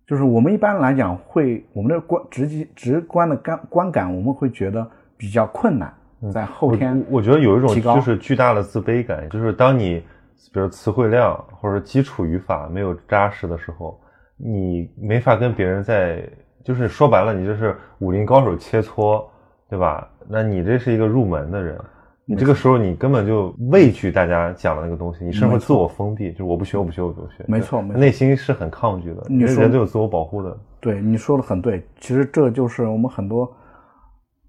[0.07, 5.93] 就是我们一般来讲会，我们的观直接直观的感观感，我们会觉得比较困难，
[6.33, 10.03] 在后天我我觉得有一种就是巨大的自卑感，就是当你
[10.51, 14.01] 比如词汇量或者基础语法没有扎实的时候，
[14.35, 16.27] 你没法跟别人在，
[16.67, 19.23] 就是说白了，你就是武林高手切磋，
[19.69, 20.06] 对吧？
[20.27, 21.80] 那你这是一个入门的人。
[22.25, 27.45] 你这个时候，你根本就畏惧大家讲的那个东西，你甚至会自我封闭，就是我不学，我不学，我不学。
[27.47, 29.23] 没错没错内心是很抗拒的。
[29.30, 30.58] 你说人都有自我保护的。
[30.82, 33.49] 对你说的很对，其实这就是我们很多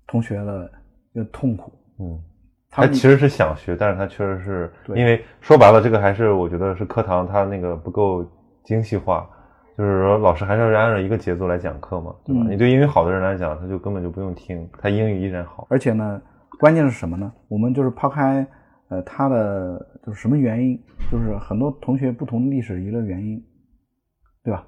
[0.08, 0.68] 同学的
[1.12, 1.72] 一个痛苦。
[2.00, 2.20] 嗯，
[2.68, 8.28] 他其实是想学，但是他确实是因为说白了，这个还是我觉得是课堂他那个不够
[8.64, 9.30] 精细化，
[9.78, 12.42] 就是说老师还是要按照一个节奏来讲课嘛，对吧？
[12.42, 15.68] 嗯你对英语好的人来讲，他就根本就不用听，他英语依然好。
[15.70, 16.20] 而且呢，
[16.58, 17.32] 关键是什么呢？
[17.46, 18.44] 我们就是抛开
[18.88, 20.76] 呃他的就是什么原因，
[21.12, 23.40] 就是很多同学不同历史遗留原因，
[24.42, 24.66] 对吧？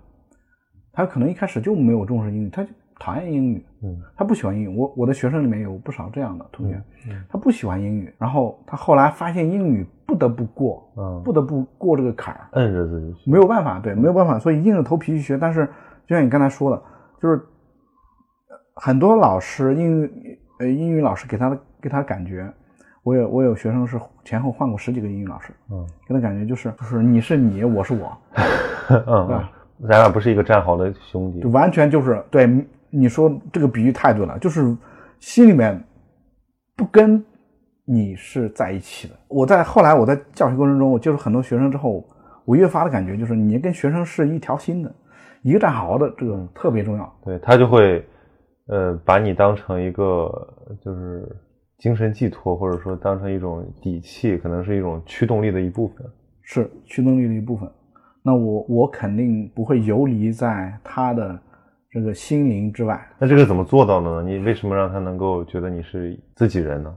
[0.92, 2.70] 他可能一开始就没有重视英语，他就
[3.00, 4.68] 讨厌英语，嗯他不喜欢英语。
[4.68, 13.14] 我我的学生里面有不少这样的同学，嗯他不喜欢英语，然后他后来发现英语不得不过，嗯，不得不过这个坎儿，摁着自己。
[13.24, 15.38] 没有办法，对，没有办法，所以硬着头皮去学。
[15.38, 15.66] 但是
[16.06, 16.82] 就像你刚才说的，
[17.20, 17.36] 就是
[18.48, 22.52] 呃很多老师英语呃英语老师给他的给他的感觉，
[23.02, 28.18] 我有我有学生是前后换过十几个英语老师，嗯给他感觉就是就是你是你，我是我，
[29.06, 29.42] 嗯
[29.88, 31.48] 咱俩不是一个战壕的兄弟就。
[31.48, 32.46] 完全就是对
[32.90, 34.76] 你说这个比喻太对了，就是
[35.18, 35.82] 心里面
[36.76, 37.24] 不跟
[37.84, 39.14] 你是在一起的。
[39.28, 42.04] 我在后来我在教学过程中，我接触很多学生之后，
[42.44, 44.94] 我越发的感觉就是你跟学生是一条心的，
[45.42, 47.14] 一个战壕的，这个特别重要。
[47.24, 48.04] 对他就会，
[48.66, 50.30] 呃，把你当成一个
[50.84, 51.28] 就是
[51.78, 56.06] 精神寄托，或者说当成一种底气，可能是一种驱动力的一部分。
[56.42, 57.70] 是驱动力的一部分。
[58.22, 61.40] 那我我肯定不会游离在他的
[61.90, 63.00] 这个心灵之外。
[63.18, 64.22] 那这个怎么做到的呢？
[64.22, 66.94] 你为什么让他能够觉得你是自己人呢？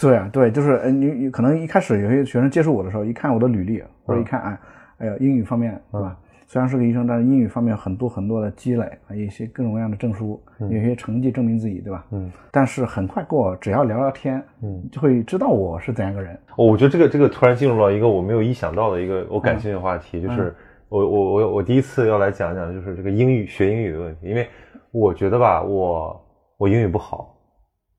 [0.00, 4.58] 对啊，对，就是呃，你你可能一开始有些学生接触我的时候，一看我的履历，或者一看哎，
[4.98, 6.16] 哎呀，英语方面对吧？
[6.46, 12.04] 虽然是个医生，但是英语方面很多很多的积累啊，一些各种各样的证书，有些成绩证明自己，对吧？
[12.10, 16.34] 嗯但是很快跟我只要聊聊天，嗯，就会知道我是怎样一个人。
[16.56, 20.54] 哦我觉得这个这个突然进入到一个我没有意想到的一个我感兴趣的话题，就是
[20.90, 24.46] 我我我我第一次要来讲讲就是这个英语学英语的问题，因为
[24.90, 26.20] 我觉得吧，我
[26.58, 27.34] 我英语不好，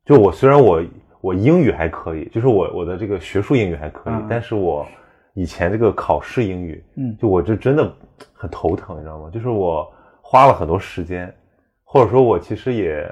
[0.05, 0.83] 就我虽然我
[1.21, 4.85] 我英语还可以，就是我我的这个学术英语还可以，嗯但是我
[5.33, 7.91] 以前这个考试英语，嗯就我这真的
[8.33, 9.29] 很头疼，你知道吗？
[9.33, 11.33] 就是我花了很多时间，
[11.83, 13.09] 或者说我其实也。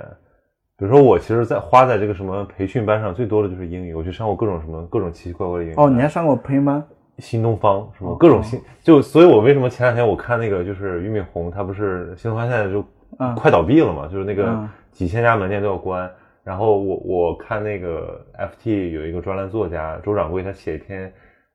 [0.78, 5.74] 比如说，我其实，在花在这个什么培训班上最多的就是英语，我去上过各种什么各种奇奇怪怪的英语。
[5.76, 6.82] 哦，你还上过培训班？
[7.20, 12.84] 新东方什么哦各种新，就所以，我为什么前两天我看那个就是俞敏洪，他不是新东方现在就
[13.20, 16.10] 嗯快倒闭了嘛，就是那个嗯几千家门店都要关。
[16.44, 21.12] 然后我我看那个 FT 有一个专栏作家周掌柜，他写一篇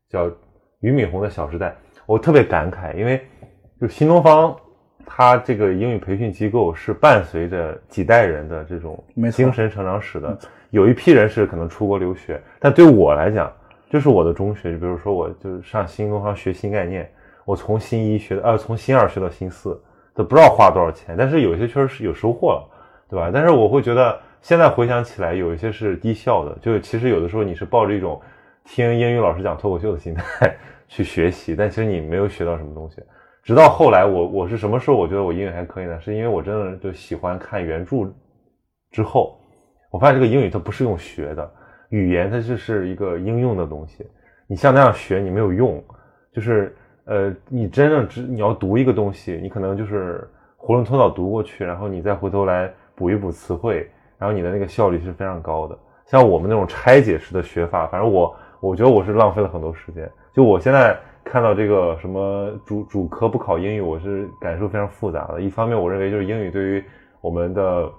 [0.08, 0.26] 叫
[0.80, 1.68] 《俞敏洪的小时代》，
[2.06, 3.20] 我特别感慨，因为
[3.80, 4.54] 就新东方。
[5.06, 10.38] 他这个英语培训机构是伴随着几代人的这种精神成长史的，
[10.70, 13.52] 有一批人是可能出国留学，但对我来讲，
[13.94, 14.72] 这是我的中学。
[14.72, 17.08] 就比如说，我就是上新东方学新概念，
[17.44, 19.80] 我从新一学呃从新二学到新四，
[20.12, 22.68] 都不知道花多少钱，但是有些确实是有收获了，
[23.08, 23.30] 对吧？
[23.32, 28.20] 但是我会觉得现在回想起来，有一些是低效的，就其实有的时候你是抱着一种
[28.64, 30.56] 听英语老师讲脱口秀的心态
[30.88, 33.00] 去学习，但其实你没有学到什么东西。
[33.44, 36.00] 直到后来我，我是什么时候我觉得我英语还可以呢？
[36.00, 38.12] 是因为我真的就喜欢看原著
[38.90, 39.38] 之后，
[39.92, 41.48] 我发现这个英语它不是用学的，
[41.94, 44.04] 语言它就是一个应用的东西。
[44.46, 45.82] 你像那样学你没有用，
[46.32, 50.28] 就是呃，你真正只你要读一个东西，你可能就是
[50.58, 55.78] 囫囵吞枣读过去，然后你再回头来补一补词汇，然后你的那个效率是非常高的。
[56.06, 60.10] 像我们那种拆解式的学法，反正我我觉得我是浪费了很多时间。
[60.34, 65.40] 就我现在看到这个什么主主科不考英语，我是感受非常复杂的。
[65.40, 66.84] 一方面，我认为就是英语对于
[67.22, 67.90] 我们的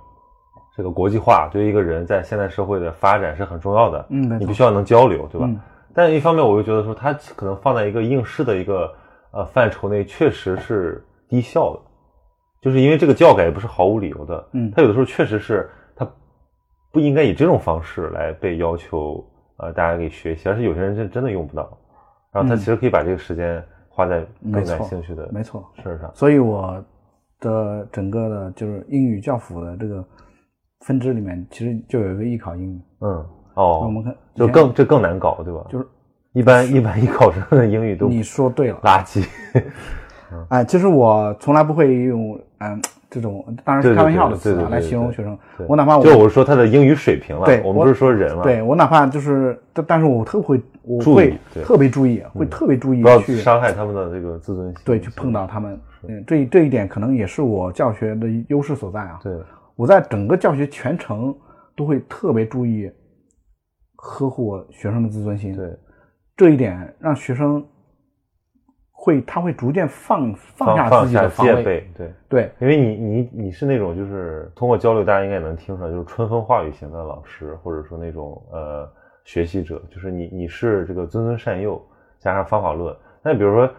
[0.75, 4.05] 这个国际化，对于一个人在现代社会的发展是很重要的。
[4.09, 5.47] 嗯，你必须要能交流，对吧？
[5.47, 5.59] 嗯
[5.97, 8.93] 但一方面，我又觉得说它可能放在一个应试的一个
[9.31, 11.79] 呃范畴内，确实是低效的，
[12.61, 14.45] 就是因为这个教改也不是毫无理由的。
[14.51, 16.05] 嗯它有的时候确实是它
[16.91, 21.61] 不应该以这种方式来被要求呃大家给学习，而是有些人真真的用不到，
[22.33, 25.65] 然后他嗯其实可以把这个时间花在更感兴趣的没错。
[25.81, 26.11] 事儿上。
[26.13, 26.83] 所以我
[27.39, 30.03] 的整个的就是英语教辅的这个
[30.85, 32.79] 分支里面，其实就有一个艺考英语。
[32.99, 33.09] 嗯，
[33.55, 35.65] 哦我哦，们看就更这更难搞，对吧？
[35.67, 35.87] 就是
[36.31, 39.25] 一般一般艺考生的英语都你说对了，垃圾。
[40.49, 45.35] 哎，其实我从来不会用嗯这种，当然是开玩笑的词啊来形容学生。
[45.67, 54.77] 我哪怕我就我是说他的英语水平了，对我我们不是说人了，，对我哪怕就是，但但是我特会，我会特别注意，会特别注意不要去伤害他们的这个自尊心。
[54.85, 55.79] 对去碰到他们。
[56.07, 59.19] 嗯，这这一点可能也是我教学的优势所在啊。
[59.23, 59.33] 对，
[59.75, 61.37] 我在整个教学全程
[61.75, 62.91] 都会特别注意
[63.95, 65.55] 呵护我学生的自尊心。
[65.55, 65.77] 对，
[66.35, 67.65] 这一点让学生
[68.91, 71.29] 会他会逐渐放放下自己的。
[71.29, 78.89] 戒备，对，对，因为你你你是那种就是通过交流，大家应该也能听出来，就是春风化雨型的老师，或者说那种呃
[79.25, 81.79] 学习者，就是你你是这个谆谆善诱
[82.19, 82.95] 加上方法论。
[83.21, 83.69] 那比如说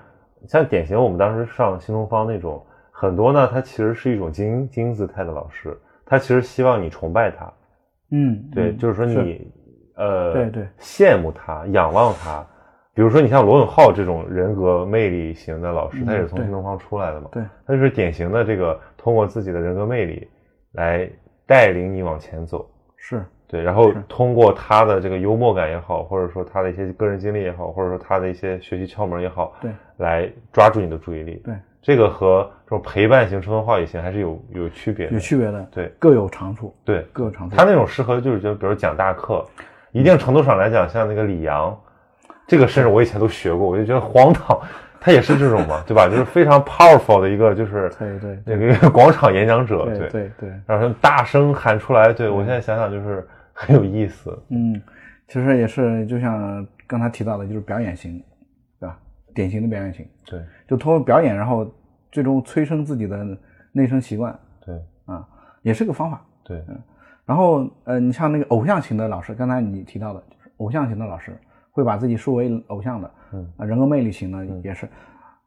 [0.46, 7.52] 像典型我们当时上新东方那种很多呢，他其实是一种精英精英姿态的老师，他其实希望你崇拜他，
[8.12, 9.52] 嗯，对，嗯就是说你
[9.96, 12.46] 呃，对对羡慕他，仰望他。
[12.94, 20.26] 比如说，你像罗永浩这种人格魅力型的老师，嗯他也是从新东方出来的嘛，对，他就是典型的这个通过自己的人格魅力
[20.72, 21.06] 来
[21.44, 22.66] 带领你往前走。
[22.96, 31.34] 是，对，然后通过他的这个幽默感也好，或者说他的一些个人经历也好，或者说他的一些学习窍门也好，对，来抓住你的注意力。
[31.44, 31.54] 对，
[31.86, 35.12] 这个和这种陪伴型春风化雨型还是有有区别的。
[35.12, 37.54] 有区别的，对各有长处，对，各有长处。
[37.54, 39.46] 他那种适合就是就比如讲大课，
[39.92, 41.78] 一定程度上来讲，像那个李阳，
[42.44, 44.60] 这个甚至我以前都学过，我就觉得荒唐。
[44.98, 46.08] 他也是这种嘛，对吧？
[46.08, 54.36] 就是非常 powerful 的一个，就是对对那个广场演讲者，对对对，然后大声喊出来，对我现在想想就是很有意思。
[54.48, 54.82] 嗯，
[55.28, 58.20] 其实也是就像刚才提到的，就是表演型，
[58.80, 58.98] 对吧？
[59.32, 61.72] 典型的表演型，对就通过表演，然后
[62.10, 63.24] 最终催生自己的
[63.72, 64.74] 内生习惯对
[65.06, 65.26] 啊，
[65.62, 66.24] 也是个方法。
[66.44, 66.78] 对，嗯
[67.24, 71.36] 然后呃，你像那个偶像型的老师，刚才你提到的，就是偶像型的老师
[71.72, 74.88] 会把自己树为偶像的，嗯啊，人格魅力型的也是，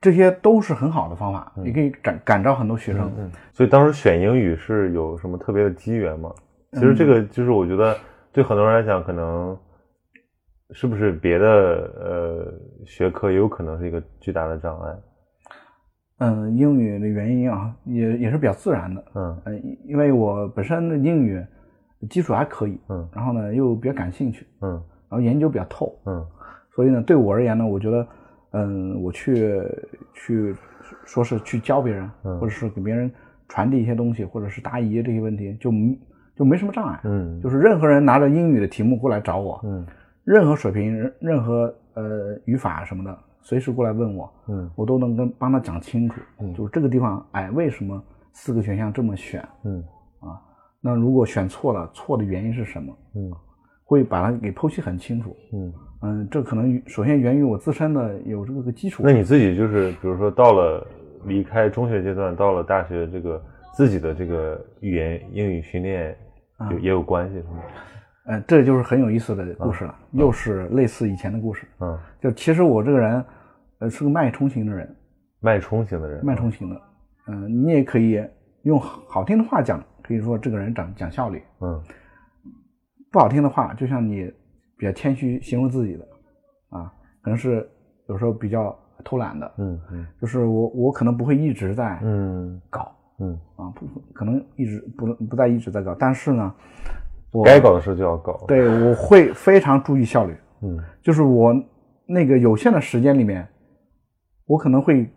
[0.02, 3.10] 这些都是很好的方法，嗯也可以感感召很多学生。
[3.18, 6.30] 嗯，所以当时选英语是有什么特别的机缘吗？
[6.74, 7.96] 其实这个就是我觉得
[8.34, 9.58] 对很多人来讲，可能
[10.72, 12.54] 是不是别的呃
[12.86, 14.94] 学科也有可能是一个巨大的障碍。
[16.20, 19.04] 嗯，英语的原因啊，也也是比较自然的。
[19.16, 19.42] 嗯。
[19.46, 21.44] 呃，因因为我本身的英语
[22.10, 23.08] 基础还可以，嗯。
[23.14, 24.72] 然后呢又比较感兴趣，嗯。
[25.10, 26.26] 然后研究比较透，嗯。
[26.76, 28.08] 所以呢对我而言呢，我觉得，
[28.52, 29.62] 嗯，我去
[30.14, 30.56] 去
[31.06, 32.40] 说是去教别人，嗯。
[32.40, 33.10] 或者是给别人
[33.48, 36.00] 传递一些东西，或者是答疑这些问题，就没
[36.36, 37.00] 就没什么障碍。
[37.06, 37.40] 嗯。
[37.42, 39.86] 就是任何人拿着英语的题目过来找我，嗯。
[40.26, 46.22] 任何水平、任任何呃语法什么的，随时过来问我，嗯我都能跟帮他讲清楚。
[46.40, 48.02] 嗯就是这个地方，哎，为什么
[48.34, 49.48] 四个选项这么选？
[49.64, 49.84] 嗯
[50.20, 50.40] 啊
[50.82, 52.98] 那如果选错了，错的原因是什么？
[53.16, 53.32] 嗯
[53.84, 55.36] 会把它给剖析很清楚。
[55.54, 55.74] 嗯。
[56.02, 59.04] 嗯，这可能首先源于我自身的有这个个基础。
[59.06, 60.88] 那你自己就是比如说到了
[61.26, 66.16] 离开中学阶段，到了大学这个自己的这个语言英语训练
[66.72, 67.60] 有也有关系是吗？
[68.30, 71.68] 嗯，这就是很有意思的故事了，又是类似以前的故事。
[71.80, 73.26] 嗯，就其实我这个人，
[73.80, 74.96] 呃，是个脉冲型的人，
[75.40, 76.82] 脉冲型的人，脉冲型的。
[77.28, 78.24] 嗯、你也可以
[78.64, 81.82] 用好听的话讲，可以说这个人讲讲效率；嗯。
[83.12, 84.32] 不好听的话，就像你
[84.78, 86.08] 比较谦虚形容自己的，
[86.70, 87.68] 啊，可能是
[88.08, 90.06] 有时候比较偷懒的，嗯嗯。
[90.22, 92.62] 就是我我可能不会一直在嗯。
[92.70, 97.09] 搞嗯，啊，不可能一直不不再一直在搞，但是呢，我
[97.46, 101.54] 该搞的时候就要搞。，对我会非常注意效率，嗯就是我
[102.06, 103.48] 那个有限的时间里面，
[104.46, 105.10] 我可能会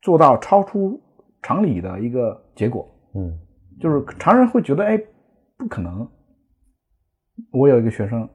[0.00, 1.00] 做到超出
[1.42, 3.38] 常理的一个结果，嗯
[3.80, 5.00] 就是常人会觉得哎
[5.56, 6.08] 不可能。
[7.50, 8.28] 我有一个学生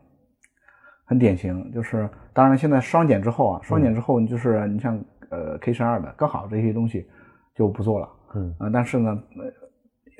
[1.05, 7.07] 很典型，就是当然现在双减之后啊，双减之后你就是你像呃 K 十二的高考这些东西
[7.55, 8.09] 就不做了。
[8.35, 9.45] 嗯啊、但是呢，呃，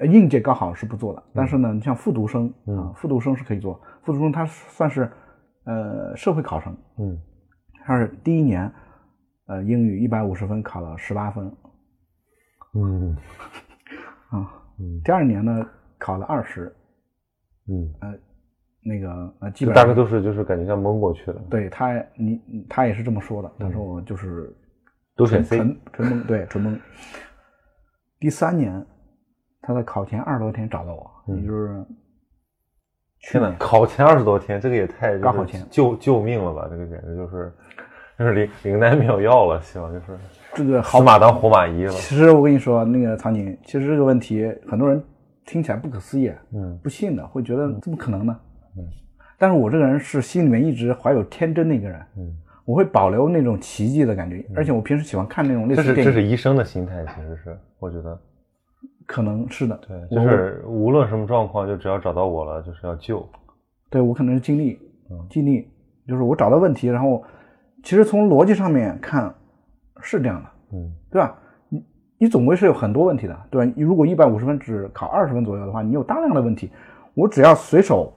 [0.06, 5.12] 应届高考是不做的，但是呢，你像复读生啊、嗯复读生是可以做，复读生他算是
[5.64, 7.20] 呃社会考生，嗯。
[7.86, 8.72] 他是第一年，
[9.46, 11.52] 呃，英语一百五十分考了十八分。
[12.74, 13.16] 嗯。
[14.30, 15.02] 啊，嗯。
[15.04, 15.66] 第二年呢
[15.98, 16.76] 考了二十，
[17.70, 18.14] 嗯，呃
[18.84, 24.54] 那个呃，基本上大概都是就是感觉像蒙过去了，对他你你他也是这么说的，他说我就是
[25.16, 25.58] 都选 C。
[25.58, 26.80] 纯纯蒙，对纯蒙。
[28.20, 28.86] 第三年，
[29.68, 31.84] 他在考前二十多天找到我，嗯也就是
[33.20, 36.68] 天呐，考前二十多天，这个也太就是高考前救救命了吧？
[36.70, 37.54] 这个简直就是
[38.18, 40.18] 就是灵灵丹妙药了，希望就是
[40.54, 41.92] 这个死马当活马医了。
[41.92, 45.04] 其实我跟你说，那个曹宁，其实这个问题很多人
[45.46, 48.40] 听起来不可思议，嗯不信的，会觉得怎么可能呢？
[48.78, 48.88] 嗯，
[49.38, 52.34] 但是我这个人是心里面一直怀有天真的一个人，嗯，
[52.64, 58.18] 我会保留那种奇迹的感觉，而且我平时喜欢看那种类这是这是医生的心态，其实是我觉得
[59.08, 63.28] 可能是的，对，就是无论什么状况，就只要找到我了，就是要救。
[63.90, 64.78] 对我可能是经历
[65.10, 65.66] 嗯，经历，
[66.06, 67.24] 就是我找到问题，然后
[67.84, 69.34] 其实从逻辑上面看
[70.02, 71.40] 是这样的，嗯对吧？
[71.70, 71.84] 你
[72.20, 73.74] 你总归是有很多问题的，对吧？
[73.76, 76.70] 你如果一百五十分只考二十分左右的话，你有大量的问题，
[77.14, 78.14] 我只要随手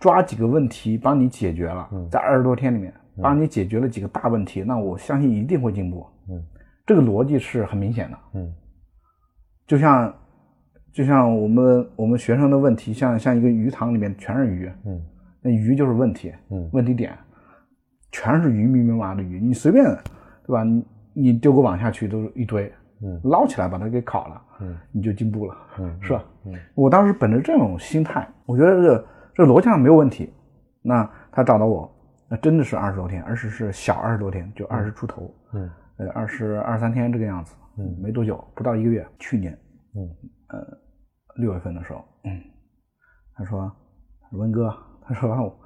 [0.00, 6.04] 抓几个问题帮你解决了，嗯在二十多天里面帮你解决了几个大问题，那我相信一定会进步。
[6.28, 6.42] 嗯
[6.84, 8.52] 这个逻辑是很明显的，嗯
[9.66, 10.14] 就像
[10.92, 15.00] 就像我们我们学生的问题，像像一个鱼塘里面全是鱼，嗯
[15.42, 17.16] 那鱼就是问题，嗯问题点，
[18.10, 20.62] 全是鱼密密麻麻的鱼，你随便对吧？
[20.64, 26.24] 你你丢个网下去都是一堆，嗯捞起来把它给烤了，嗯你就进步了， 嗯是吧？
[26.44, 30.32] 嗯我当时本着这种心态，我觉得这个这逻辑上没有问题。
[30.82, 31.92] 那他找到我，
[32.28, 39.52] 那真的是二十多天，而且是小二十多天，就二十出头，嗯呃，二十二三天这个样子，嗯没多久，不到一个月，去年
[39.94, 40.08] 嗯
[40.48, 40.66] 呃
[41.36, 42.42] 六月份的时候，嗯，
[43.34, 43.70] 他说，
[44.32, 45.58] 文哥，他说，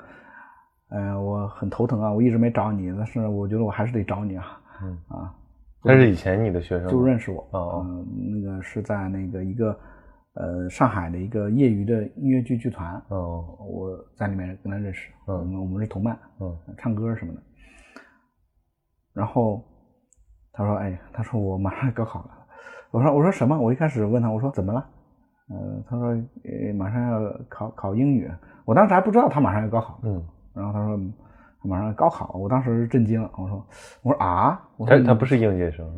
[0.88, 5.34] 呃，我很头疼啊，我一直没找你，但是我觉得我还是得找你啊，嗯啊，
[5.82, 9.78] 他是以前你的学生，就认识我，哦哦嗯，那个是在那个一个
[10.34, 17.40] 呃上海的一个业余的音乐剧剧团，哦我在里面跟他认识，嗯我们是同伴，嗯唱歌什么的。
[19.12, 19.64] 然后
[20.61, 22.30] 他说：“哎，他说我马上要高考了。
[22.92, 24.86] ”我说：“我说什么？”我一开始问他，我说：“怎么了？”
[25.48, 26.08] 呃，他说
[26.44, 28.30] ：“呃，马上要考考英语。”
[28.66, 30.22] 我当时还不知道他马上要高考，嗯，
[30.54, 30.98] 然后他说
[31.62, 33.30] 马上要高考，我当时震惊了。
[33.36, 33.66] 我说
[34.02, 35.90] ：“我说啊，我说他他不是应届生？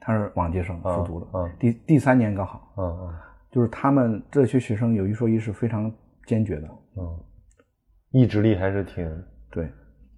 [0.00, 3.14] 他是往届生复读的，嗯第第三年高考，嗯嗯
[3.50, 5.92] 就是他们这些学生有一说一是非常
[6.24, 7.18] 坚决的，嗯，
[8.12, 9.04] 意志力还是挺
[9.50, 9.70] 对，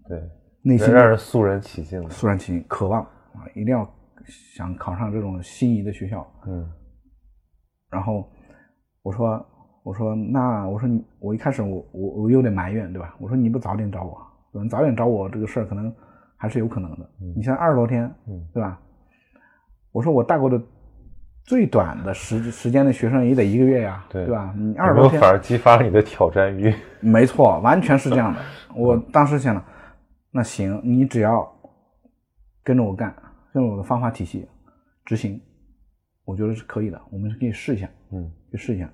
[0.06, 0.22] 对，
[0.62, 2.10] 内心让人肃然起敬的。
[2.10, 3.04] 肃然起敬，渴望
[3.40, 3.88] 啊，一定要
[4.26, 6.26] 想考上这种心仪的学校。
[6.46, 6.68] 嗯
[7.90, 8.30] 然后
[9.02, 9.44] 我说
[9.82, 13.16] 我说那我说你我一开始我我我有点埋怨对吧？
[13.18, 14.16] 我说你不早点找我，
[14.62, 15.92] 你早点找我这个事儿可能
[16.36, 17.10] 还是有可能的。
[17.34, 18.78] 你现在二十多天，嗯对吧？
[19.90, 20.60] 我说我带过的
[21.42, 24.54] 最短的时时间的学生也得一个月呀，对吧？
[24.56, 26.72] 你二十多天，反而激发了你的挑战欲？
[27.00, 28.38] 没错，完全是这样的。
[28.76, 29.64] 我当时想了，
[30.30, 31.50] 那行，你只要
[32.62, 33.12] 跟着我干，
[33.52, 34.46] 跟着我的方法体系
[35.04, 35.40] 执行，
[36.24, 38.88] 我觉得是可以的，我们可以试一下，嗯去试一下。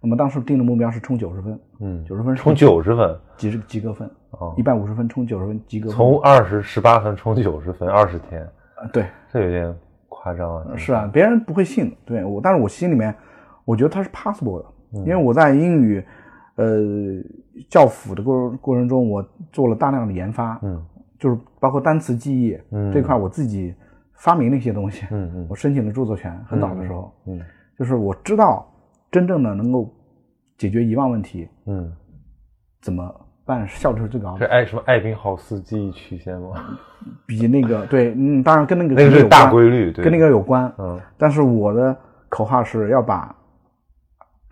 [0.00, 5.96] 那么当时定的目标是冲九十分，嗯，九十分冲九十分及格及格分，哦一，百五十分冲九十分及格分。
[5.96, 8.40] 从二十十八分冲九十分，二十天，
[8.80, 9.76] 呃对，这有点
[10.08, 10.76] 夸张啊。
[10.76, 13.12] 是啊，别人不会信，对我，但是我心里面
[13.64, 16.04] 我觉得它是 possible 的，嗯因为我在英语
[16.54, 16.78] 呃
[17.68, 19.20] 教辅的过过程中，我
[19.50, 20.80] 做了大量的研发，嗯
[21.18, 23.74] 就是包括单词记忆、嗯这块，我自己
[24.18, 25.06] 发明了一些东西。
[25.10, 27.40] 嗯嗯我申请了著作权，很早的时候，嗯
[27.78, 28.66] 就是我知道
[29.10, 29.88] 真正的能够
[30.56, 31.92] 解决遗忘问题嗯，
[32.82, 33.08] 怎么
[33.44, 34.50] 办，效率是最高是的。
[34.50, 36.50] 艾什么艾宾浩斯记忆曲线吗？
[37.24, 40.70] 比那个 对，嗯，当然跟那个那个是大规律，对，跟那个有关。
[40.78, 41.96] 嗯但是我的
[42.28, 43.34] 口号是要把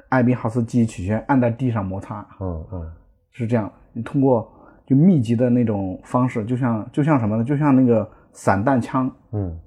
[0.08, 2.90] 艾宾浩斯记忆曲线按在地上摩擦，嗯嗯
[3.32, 3.70] 是这样。
[3.92, 4.48] 你通过
[4.86, 7.44] 就密集的那种方式，就像就像什么呢？
[7.44, 9.58] 就像那个散弹枪嗯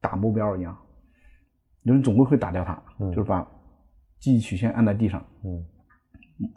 [0.00, 0.76] 打目标一样，
[1.82, 3.46] 有人总归会打掉它，嗯就是把
[4.18, 5.64] 记忆曲线按在地上，嗯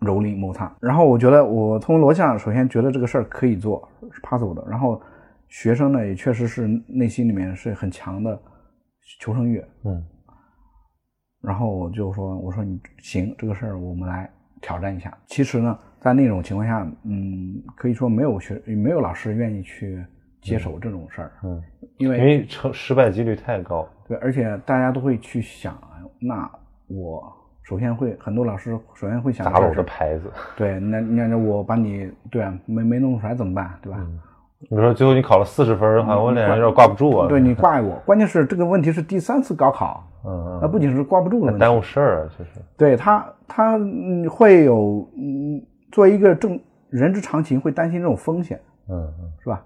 [0.02, 0.76] 蹂躏摩擦。
[0.82, 4.66] 然后我觉得我从逻辑上首先觉得这个事儿可以做，是 possible 的。
[4.68, 5.00] 然后
[5.48, 8.42] 学生呢也确实是内心里面是很强的
[9.20, 10.04] 求生欲，嗯
[11.42, 14.30] 然后我就说，我说你行，这个事儿我们来
[14.62, 15.18] 挑战一下。
[15.28, 20.06] 其实呢，在那种情况下，嗯，可以说没有学没有老师愿意去
[20.42, 21.62] 接手这种事儿，嗯，
[21.98, 23.88] 因为因为成失败几率太高。
[24.08, 25.78] 对，而且大家都会去想，
[26.20, 26.50] 那
[26.88, 27.32] 我
[27.64, 30.32] 首先会很多老师首先会想砸了我的牌子。
[30.56, 34.00] 对，那那我把你对啊没没弄出来怎么办，对吧？
[34.70, 37.28] 你说最后你考了四十分的话，我脸上有点挂不住啊。
[37.30, 42.52] 对你挂我，关键是这个问题是第三次高考，嗯嗯，那不仅是挂不住的问题，耽误事儿啊，就是。
[42.78, 45.62] 对他，他嗯会有嗯，
[45.94, 46.60] 作为一个正
[46.90, 48.60] 人之常情，会担心这种风险，
[48.90, 49.64] 嗯嗯是吧？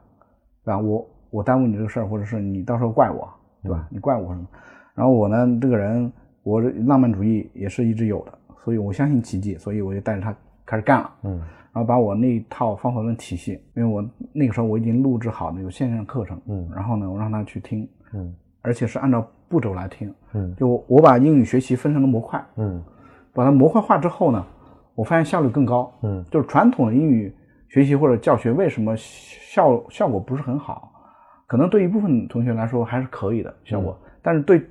[0.63, 0.77] 对吧？
[0.79, 3.27] 我我耽误你这个事儿，或者是你到时候怪我，
[3.61, 3.87] 对吧？
[3.89, 4.47] 你怪我什么？
[4.95, 6.11] 然后我呢，这个人，
[6.43, 10.35] 我浪漫主义也是一直有的，所以我相信奇迹，所以我就带着他
[10.65, 11.41] 开始干了，嗯
[11.73, 22.79] 然后把我那一套方法论体系，因为我那个时候我已经录制好的有线上课程，嗯然后呢，我让他去听，嗯而且是按照步骤来听，嗯就我把英语学习分成了模块，嗯
[23.33, 24.45] 把它模块化之后呢，
[24.93, 25.91] 我发现效率更高。
[26.03, 27.33] 嗯就是传统的英语
[27.73, 30.91] 学习或者教学为什么效效果不是很好？
[31.47, 34.61] 可能对一部分同学来说还是可以的效果，但是对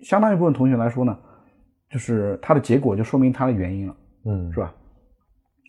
[0.00, 1.16] 相当一部分同学来说呢，
[1.88, 4.74] 就是它的结果就说明它的原因了，嗯，是吧？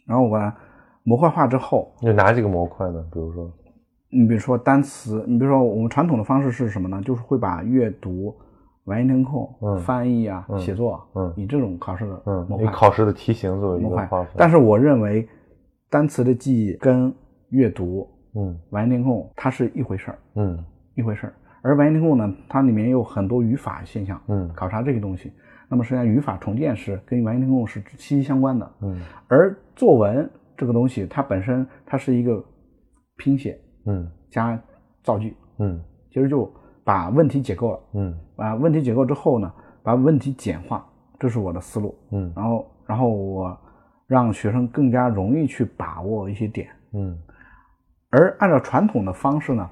[0.08, 0.56] 然后我把它
[1.04, 3.06] 模块化之后，有哪几个模块呢？
[3.14, 3.52] 比如说，
[4.10, 7.00] 你比如说单词，你比如说我们传统的方式是什么呢？
[7.04, 8.36] 就是会把阅读、
[8.86, 14.10] 完形填空、嗯翻译啊、写作，嗯以这种考试的嗯，模块以考试的题型作为一模块。
[14.36, 15.28] 但是我认为
[15.90, 17.14] 单词的记忆跟
[17.50, 20.64] 阅读、嗯完形填空它是一回事儿，嗯
[20.96, 21.34] 一回事儿。
[21.62, 25.32] 而完形填空呢，它里面有很多语法现象，嗯考察这个东西。
[25.68, 28.72] 那么实际上语法重建是跟完形填空是息息相关的。
[28.82, 32.44] 嗯而作文这个东西，它本身它是一个
[33.18, 34.62] 拼写嗯加
[35.04, 35.82] 造句，嗯
[36.12, 36.52] 其实就
[36.84, 39.52] 把问题解构了，嗯把问题解构之后呢，
[39.84, 40.88] 把问题简化，
[41.20, 41.96] 这是我的思路。
[42.12, 43.58] 嗯然后，然后我
[44.10, 47.16] 让学生更加容易去把握一些点，嗯，
[48.10, 49.70] 而按照传统的方式呢，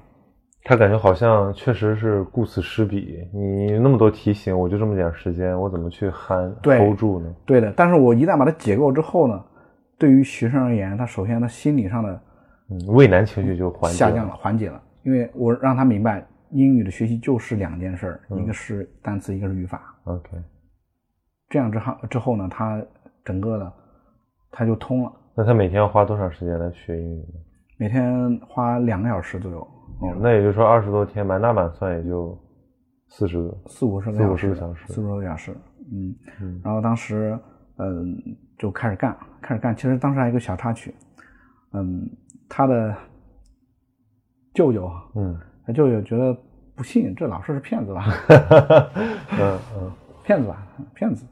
[0.62, 3.28] 他感觉好像确实是顾此失彼。
[3.34, 7.34] 你那么多题型，我就这么点时间，我怎么去憨对 hold 住呢？
[7.44, 7.72] 对的。
[7.76, 9.44] 但是我一旦把它解构之后呢，
[9.98, 12.22] 对于学生而言，他首先他心理上的
[12.70, 19.82] 嗯，畏难情绪就缓解下降了，缓解了，因为我让他明白英语的学习就是两件事儿，嗯一个是单词，一个是语法。
[20.04, 20.30] OK，
[21.48, 22.80] 这样之后之后呢，他
[23.24, 23.72] 整个的
[24.50, 27.40] 他就通了，那他每天要花多长时间来学英语呢？
[27.76, 29.58] 每天花两个小时左右，
[30.00, 32.36] 哦，那也就是说二十多天，满打满算也就
[33.08, 33.56] 四十个。
[33.66, 35.56] 四五十个四五小时，十个小时四五十个小时，
[35.92, 36.14] 嗯。
[36.40, 37.38] 嗯然后当时，
[37.76, 38.16] 嗯，
[38.58, 39.76] 就开始干，开始干。
[39.76, 40.92] 其实当时还有一个小插曲，
[41.72, 42.08] 嗯，
[42.48, 42.94] 他的
[44.54, 46.36] 舅舅，嗯他舅舅觉得
[46.74, 48.04] 不信这老师是骗子吧，
[49.38, 49.92] 嗯嗯
[50.24, 51.24] 骗子吧，骗子。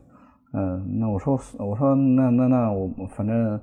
[0.57, 3.61] 嗯，那我说，我说，那那那我反正，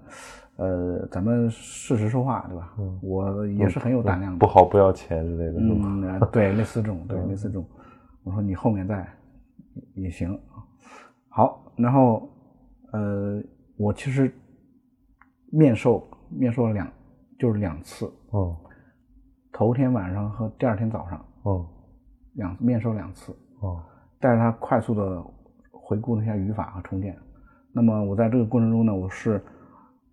[0.58, 2.72] 呃，咱们事实说话，对吧？
[2.78, 4.38] 嗯我也是很有胆量的。
[4.38, 7.66] 不好不要钱之类的，嗯，呃对，类似这种，对，类似这种。
[8.24, 9.08] 我说你后面再
[9.96, 10.40] 也行。
[11.30, 12.30] 好，然后
[12.92, 13.42] 呃，
[13.76, 14.32] 我其实
[15.52, 16.88] 面授面授了两，
[17.40, 18.56] 就是两次，哦
[19.52, 21.68] 头天晚上和第二天早上哦
[22.34, 23.82] 两面授两次，哦，
[24.20, 25.24] 带着他快速的
[25.94, 27.16] 回顾了一下语法和重建。
[27.72, 29.40] 那么我在这个过程中呢，我是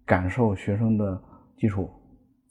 [0.04, 1.18] 感受学生的
[1.56, 1.88] 基础，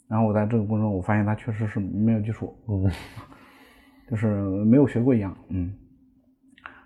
[0.08, 2.90] 然后我在这个过程中，我发现他确实是没有基础，嗯。
[4.10, 5.72] 就是没有学过一样，嗯。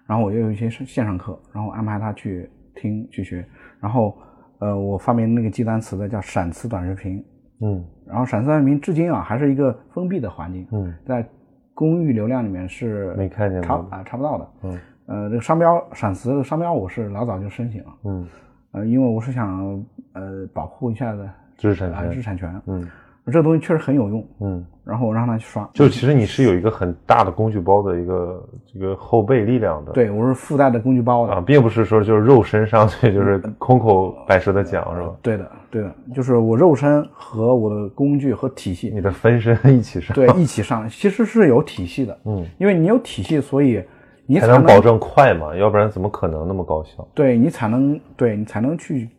[0.05, 3.47] 然后我又有一些线上课，然后安排他去听去学，
[3.79, 4.17] 然后
[4.59, 7.23] 呃，我发明那个记单词的叫闪词短视频，
[7.61, 7.85] 嗯。
[8.05, 10.93] 然后闪词短视频至今啊还是一个封闭的环境，嗯。
[11.05, 11.25] 在
[11.73, 18.27] 公域流量里面是没看见查啊查不到的，嗯呃，这个商标闪辞的商标我是老早就申请了，嗯，
[18.71, 19.83] 呃，因为我是想
[20.13, 22.09] 呃保护一下的啊知识产权。
[22.09, 22.87] 知识产权，嗯。
[23.25, 35.15] 这个东西确实很有用，嗯，然后我让他去刷，就其实你是有一个很大的工具包的一个这个后备力量的，对我是附带的工具包的，啊，并不是说就是肉身上去就是空口白舌的讲是吧？
[35.21, 43.81] 对的，对的，就是我肉身和我的工具和体系，你的分身一起上，对，一起上，其实是有体系的，嗯，因为你有体系，所以
[44.25, 47.07] 你才才能保证快嘛，要不然怎么可能那么高效？
[47.13, 49.09] 对你才能对你才能去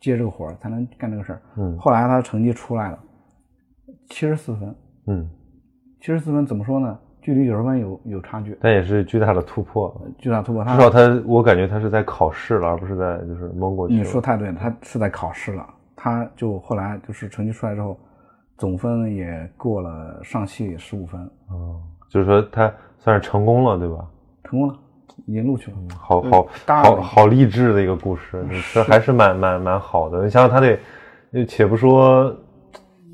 [0.00, 1.42] 接这个活儿，才能干这个事儿。
[1.56, 2.98] 嗯后来他成绩出来了，
[4.10, 4.74] 七十四分，
[5.06, 5.28] 嗯，
[6.00, 6.98] 七十四分怎么说呢？
[7.22, 10.62] 距离九十分有有差距，但也是巨大的突破，巨大突破。
[10.62, 13.98] 至少他我感觉他是在考试了，而不是在就是蒙过去了。
[13.98, 15.66] 你说太对了，他是在考试了，
[15.96, 17.98] 他就后来就是成绩出来之后，
[18.58, 21.18] 总分也过了上戏十五分，
[21.48, 21.80] 哦，
[22.10, 24.06] 就是说他算是成功了，对吧？
[24.44, 24.74] 成功了，
[25.26, 25.76] 已经录取了。
[25.98, 30.22] 好好好好励志的一个故事，这还是蛮蛮蛮好的。
[30.24, 32.34] 你想想他得，且不说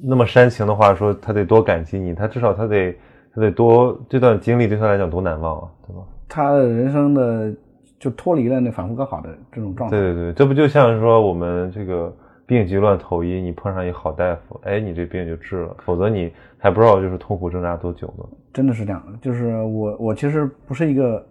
[0.03, 2.95] 那么煽情的话，说他得多感激你，他至少他得
[3.35, 6.03] 他得多这段经历对他来讲多难忘啊，对吧？
[6.29, 7.53] 他的人生的
[7.99, 9.97] 就脱离了那反复高考的这种状态。
[9.97, 12.13] 对对对，这不就像是说我们这个
[12.51, 18.25] 病急乱投医，你碰上一好大夫，哎，你这病就治了，否则你还不知道就是痛苦挣扎多久呢。
[18.53, 21.25] 真的是这样的，就是我我其实不是一个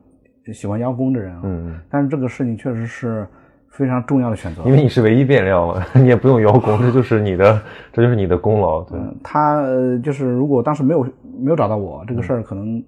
[0.53, 3.27] 喜欢邀功的人啊，嗯，嗯但是这个事情确实是
[3.67, 4.63] 非常重要的选择。
[4.63, 7.61] 因为你是唯一变量了， 你也不用邀功，这就是你的，
[7.91, 8.81] 这就是你的功劳。
[8.83, 11.03] 对，嗯，他呃就是如果当时没有
[11.37, 12.81] 没有找到我，这个事儿可能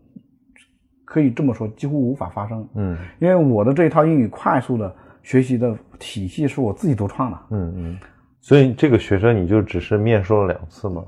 [1.03, 2.65] 可以这么说，几乎无法发生。
[2.75, 7.37] 嗯因为我的这一套英语快速的学习的体系是我自己独创的。
[7.51, 7.97] 嗯嗯，
[8.43, 11.03] 所以这个学生你就只是面授了两次吗？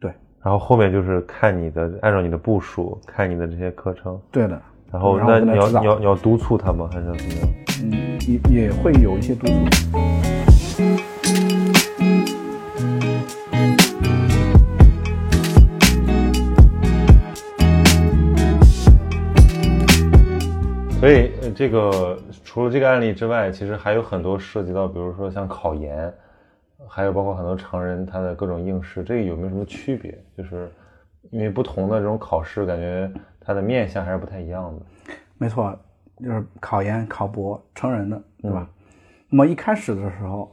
[0.00, 6.88] 对，然后后面就是看你的，按照你的部署，看你的这些课程，对的，然后那你要你要你要督促他吗？
[6.92, 7.48] 还是怎么样？
[7.82, 7.92] 嗯，
[8.28, 9.52] 也也会有一些督促。
[21.00, 26.12] 所以呃这个除了这个案例之外，其实还有很多涉及到，比如说像考研，
[26.88, 30.16] 还有包括很多成人他的各种应试，这个有没有什么区别？
[30.36, 30.70] 就是
[31.30, 33.10] 因为不同的这种考试，感觉
[33.40, 35.14] 它的面向还是不太一样的。
[35.38, 35.78] 没错，
[36.18, 38.68] 就是考研、考博，成人的，对吧？
[39.28, 40.50] 那么一开始的时候，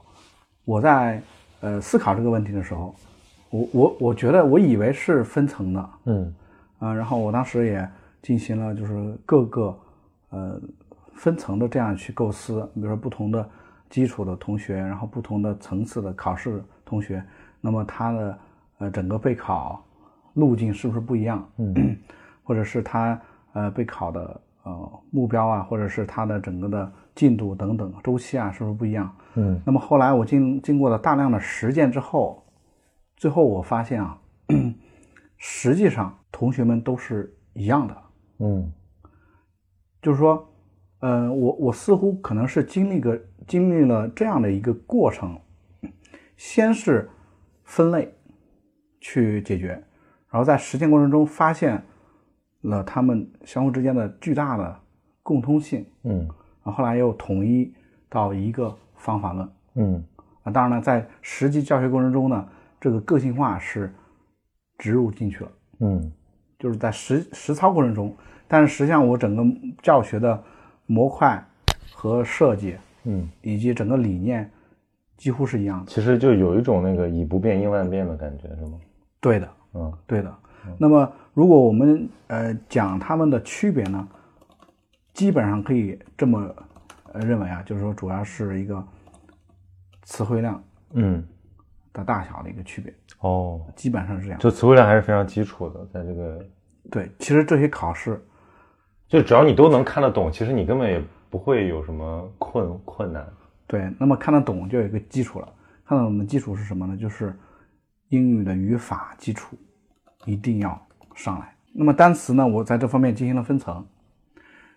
[0.65, 1.21] 我在
[1.61, 2.95] 呃思考这个问题的时候，
[3.49, 6.35] 我我我觉得我以为是分层的，嗯
[6.79, 7.89] 啊、然后我当时也
[8.21, 9.79] 进行了就是各个
[10.31, 10.59] 呃
[11.13, 13.47] 分层的这样去构思，比如说不同的
[13.93, 17.23] 基础的同学，然后不同的层次的考试同学，
[17.61, 18.39] 那么他的
[18.79, 19.85] 呃整个备考
[20.33, 21.47] 路径是不是不一样？
[21.57, 21.95] 嗯
[22.43, 23.21] 或者是他
[23.53, 29.15] 呃备考的呃目标啊，或者是他的整个的进度等等周期啊，是不是不一样？
[29.35, 32.43] 嗯那么后来我经经过了大量的实践之后，
[33.15, 34.17] 最后我发现啊，
[35.37, 37.95] 实际上同学们都是一样的，
[38.39, 38.73] 嗯
[40.01, 40.51] 就是说，
[41.03, 45.37] 呃，我我似乎可能是经历个经历了这样的一个过程，
[46.37, 47.09] 先是
[47.65, 48.09] 分类
[49.01, 49.71] 去解决，
[50.29, 51.83] 然后在实践过程中发现
[52.61, 54.79] 了他们相互之间的巨大的
[55.21, 56.19] 共通性，嗯。
[56.63, 57.73] 然后后来又统一
[58.07, 59.49] 到一个方法论。
[59.75, 60.01] 嗯。
[60.43, 62.47] 啊，当然了，在实际教学过程中呢，
[62.79, 63.93] 这个个性化是
[64.77, 65.51] 植入进去了，
[65.81, 66.13] 嗯。
[66.57, 68.15] 就是在实实操过程中，
[68.47, 69.43] 但是实际上我整个
[69.81, 70.41] 教学的
[70.85, 71.43] 模块
[71.93, 74.49] 和设计嗯，以及整个理念
[75.17, 75.91] 几乎是一样的。
[75.91, 78.79] 其实就有一种那个以不变应万变的感觉，是吗？
[79.19, 80.33] 对的，嗯对的。
[80.77, 84.07] 那么如果我们呃讲它们的区别呢，
[85.13, 86.55] 基本上可以这么
[87.11, 88.81] 呃认为啊，就是说主要是一个
[90.03, 90.63] 词汇量
[90.93, 91.21] 嗯
[91.91, 94.39] 的大小的一个区别，哦，基本上是这样。
[94.39, 96.45] 就词汇量还是非常基础的，在这个
[96.89, 98.21] 对，其实这些考试
[99.13, 100.99] 就只要你都能看得懂，其实你根本也
[101.29, 103.23] 不会有什么困困难。
[103.67, 105.47] 对，那么看得懂就有一个基础了。
[105.85, 106.97] 看得懂的基础是什么呢？
[106.97, 107.31] 就是
[108.09, 109.55] 英语的语法基础
[110.25, 110.81] 一定要
[111.13, 111.53] 上来。
[111.71, 113.85] 那么单词呢，我在这方面进行了分层，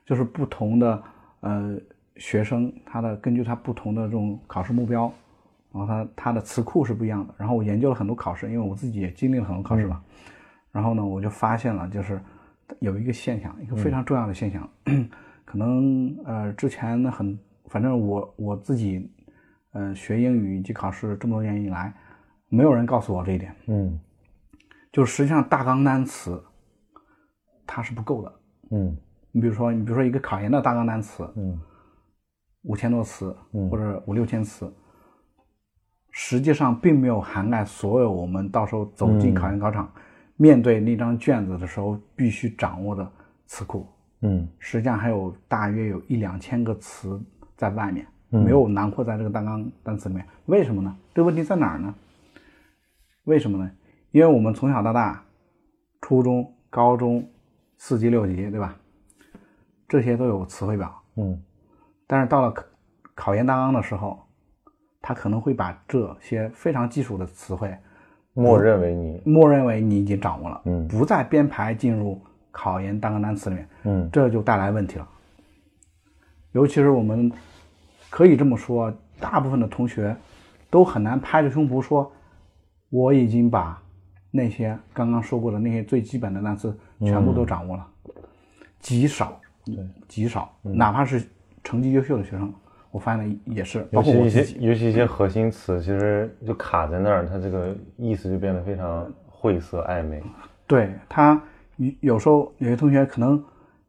[0.05, 1.03] 就是不同的
[1.41, 1.75] 呃
[2.17, 5.11] 学生，他的根据他不同的这种考试目标，
[5.73, 7.35] 然后他他的词库是不一样的。
[7.39, 10.03] 然后我研究了很多考试，因为我自己也经历了很多考试嘛。
[10.71, 12.21] 然后呢，我就发现了，就是
[12.81, 14.69] 有一个现象，一个非常重要的现象，
[15.45, 19.11] 可能呃之前呢很，反正我我自己
[19.73, 21.93] 呃学英语以及考试这么多年以来，
[22.49, 23.99] 没有人告诉我这一点，嗯。
[24.93, 26.43] 就实际上大纲单词
[27.67, 28.33] 它是不够的。
[28.71, 28.97] 嗯。
[29.31, 31.61] 你比如说，你比如说一个考研的大纲单词，嗯。
[32.63, 33.69] 五千多词嗯。
[33.69, 34.73] 或者五六千词，
[36.11, 39.93] 实际上并没有涵盖所有我们到时候走进考研考场，
[40.37, 43.11] 面对那张卷子的时候必须掌握的
[43.47, 43.87] 词库。
[44.23, 47.21] 嗯实际上还有大约有一两千个词
[47.57, 50.27] 在外面，没有囊括在这个大纲单词里面。
[50.47, 50.97] 为什么呢？
[51.15, 51.95] 这个问题在哪儿呢？
[53.25, 53.71] 为什么呢？
[54.11, 55.23] 因为我们从小到大，
[56.01, 57.29] 初中、高中、
[57.77, 58.75] 四级、六级，对吧？
[59.87, 61.41] 这些都有词汇表，嗯
[62.07, 62.65] 但是到了考
[63.15, 64.27] 考研大纲的时候，
[65.03, 67.77] 他可能会把这些非常基础的词汇
[68.37, 70.87] 默认为你默认为你已经掌握了，嗯。
[70.87, 72.21] 不再编排进入
[72.51, 74.11] 考研单个单词里面，嗯。
[74.13, 75.09] 这就带来问题了。
[76.53, 77.33] 尤其是我们
[78.11, 80.15] 可以这么说，大部分的同学
[80.69, 82.13] 都很难拍着胸脯说，
[82.91, 83.83] 我已经把
[84.31, 87.87] 那些刚刚说过的那些最基本的单词全部都掌握了，
[88.81, 89.77] 极少，对，
[90.09, 91.27] 极少，哪怕是
[91.65, 92.53] 成绩优秀的学生，
[92.97, 100.23] 我发现也是，包尤其一些括我自己，尤其一些核心词，其实就卡在那儿，它这个意思就变得非常晦涩暧昧。
[100.67, 101.39] 对他
[101.77, 103.45] 有有时候有些同学可能，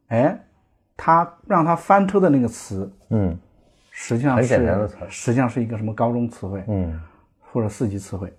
[0.08, 0.38] 哎，
[0.94, 3.34] 他让他翻车的那个词，嗯
[3.90, 7.00] 实际上很是简单的词实际上是一个什么高中词汇嗯
[7.40, 8.30] 或者四级词汇。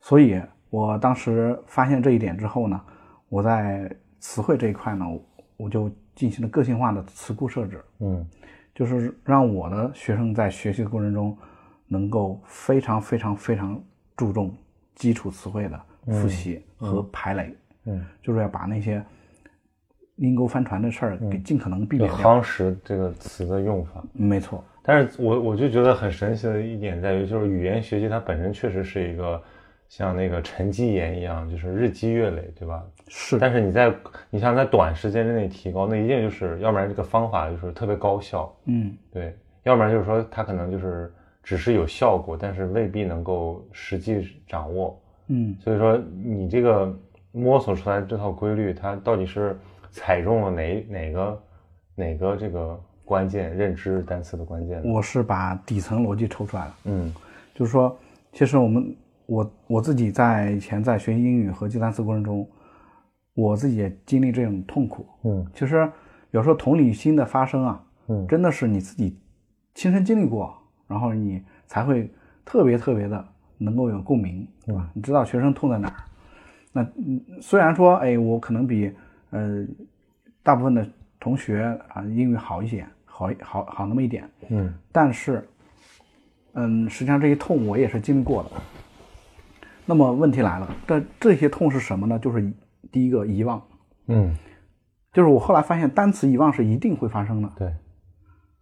[0.00, 0.40] 所以
[0.70, 2.80] 我当时发现这一点之后呢，
[3.28, 5.22] 我在词汇这一块呢，我
[5.58, 8.26] 我就进行了个性化的词库设置，嗯
[8.74, 11.36] 就是让我的学生在学习的过程中
[11.86, 13.80] 能够非常非常非常
[14.16, 14.52] 注重
[14.94, 17.54] 基础词汇的复习和排雷，
[17.84, 19.04] 嗯，就是要把那些
[20.16, 22.18] 阴沟翻船的事儿给尽可能避免掉。
[22.18, 24.02] 夯实这个词的用法。
[24.12, 29.42] 没错，但是我我就觉得很神奇的一点在于，就是语言学习它本身确实是一个
[29.96, 32.84] 像那个沉积岩一样，就是日积月累，对吧？
[33.06, 33.94] 是，但是你在
[34.28, 41.14] 你想在短时间之内提高，那一定就是要不然这个方法就是特别高效，嗯，对，要不然就是说它可能就是
[41.44, 45.00] 只是有效果，但是未必能够实际掌握。
[45.28, 46.92] 嗯，所以说你这个
[47.30, 49.56] 摸索出来这套规律，它到底是
[49.92, 51.42] 踩中了哪哪个
[51.94, 54.82] 哪个这个关键认知单词的关键？
[54.84, 56.74] 我是把底层逻辑抽出来了。
[56.86, 57.14] 嗯
[57.54, 57.96] 就是说，
[58.32, 58.92] 其实我们
[59.26, 62.48] 我我自己在以前在学习英语和记单词过程中，
[63.34, 65.06] 我自己也经历这种痛苦。
[65.24, 65.90] 嗯其实
[66.30, 69.18] 有时候同理心的发生啊，嗯真的是你自己
[69.74, 70.54] 亲身经历过，
[70.86, 72.10] 然后你才会
[72.44, 73.24] 特别特别的
[73.56, 74.90] 能够有共鸣，对吧？
[74.92, 75.94] 你知道学生痛在哪儿。
[76.72, 78.92] 那嗯，虽然说，哎，我可能比
[79.30, 79.64] 呃
[80.42, 80.86] 大部分的
[81.18, 85.48] 同学啊英语好一些，好好好那么一点，嗯但是，
[86.54, 88.50] 嗯，实际上这些痛我也是经历过的。
[89.86, 92.18] 那么问题来了，这这些痛是什么呢？
[92.18, 92.52] 就是
[92.90, 93.62] 第一个遗忘，
[94.06, 94.34] 嗯，
[95.12, 97.74] 就是我后来发现单词遗忘是一定会发生的，对，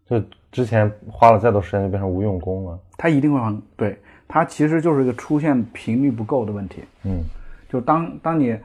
[0.07, 2.79] 就之前花了再多时间就变成无用功了。
[2.97, 3.63] 它一定会发生。
[3.77, 3.99] 对，
[4.29, 6.83] 它其实就是一个出现频率不够的问题。
[7.05, 7.23] 嗯
[7.69, 8.57] 就当当你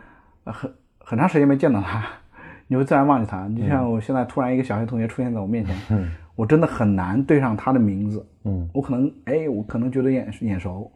[0.44, 2.04] 呃很很长时间没见到他，
[2.68, 3.48] 你会自然忘记他。
[3.50, 8.26] 就像我现在突然一个小学同学出现在我面前，嗯我真的很难对上他的名字。
[8.44, 10.92] 嗯我可能哎，我可能觉得眼眼熟，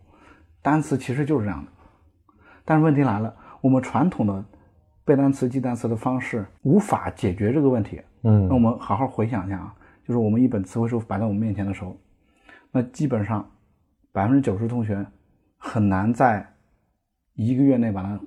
[0.62, 1.72] 单词其实就是这样的。
[2.64, 4.44] 但是问题来了，我们传统的
[5.04, 8.02] 背单词、记单词的方式无法解决这个问题。
[8.24, 9.74] 嗯那我嗯们好好回想一下啊，
[10.08, 11.98] 就是我们一本词汇书摆在我们面前的时候，
[12.72, 13.50] 那基本上
[14.12, 15.04] 百分之九十同学
[15.58, 16.46] 很难在
[17.34, 18.20] 一个月内把它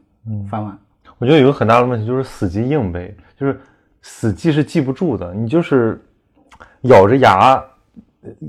[0.51, 0.77] 翻完。
[1.19, 3.61] 我觉得有个很大的问题就是死记硬背，就是
[4.03, 6.05] 死记是记不住的，你就是
[6.83, 7.63] 咬着牙，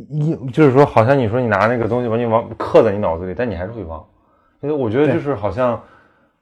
[0.10, 4.04] 一就是说，好像你说你拿那个东西把你往刻在你脑子里，但你还是会忘。
[4.62, 5.82] 所以我觉得就是好像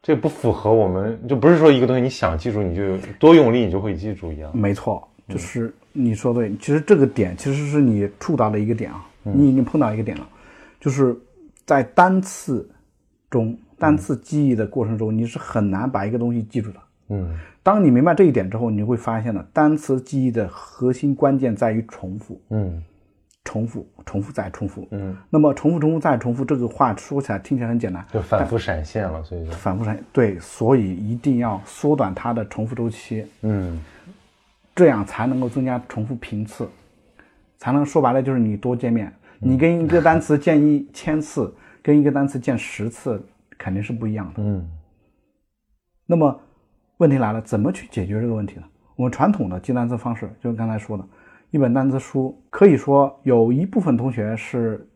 [0.02, 4.52] 这不符合我们，就不是说一个东西你想记住你就多用力你就会记住一样。
[4.56, 10.28] 没错，就是你说对，其实这个点其实是你触达的一个点啊，你已经碰到一个点了，
[10.80, 11.16] 就是
[11.66, 12.70] 在单次
[13.30, 16.80] 中，单次记忆的过程中，你是很难把一个东西记住的。
[17.10, 22.84] 嗯当你明白这一点之后，你会发现呢，单词记忆的核心关键在于重复，嗯
[23.44, 24.88] 重复，重复再重复。
[24.92, 33.26] 嗯，那么重复、重复再重复这个话说起来听起来很简单，就反复闪现了，所以就反复闪对，所以一定要缩短它的重复周期。
[33.42, 33.82] 嗯
[34.76, 36.68] 这样才能够增加重复频次，
[37.58, 39.14] 才能说白了就是你多见面。
[39.38, 43.22] 你跟一个单词见一千次，跟一个单词见十次
[43.58, 44.42] 肯定是不一样的。
[44.42, 44.68] 嗯
[46.06, 46.40] 那么
[46.98, 48.64] 问题来了，怎么去解决这个问题呢？
[48.96, 51.04] 我们传统的记单词方式，就是刚才说的，
[51.54, 54.90] 一本单词书，可以说有一部分同学是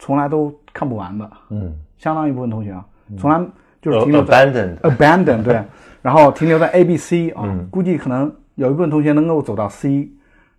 [0.00, 2.84] 从来都看不完的，嗯相当一部分同学啊，
[3.16, 3.40] 从来
[3.80, 5.64] 就是停留在 abandoned，abandon 对，
[6.02, 10.10] 然后停留在 A B C 啊，嗯估计可能有一部分同学能够走到 C，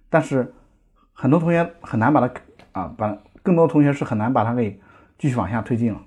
[0.10, 0.54] 但是
[1.12, 2.34] 很多同学很难把它
[2.72, 4.80] 啊，把更多同学是很难把它给
[5.18, 6.00] 继续往下推进了，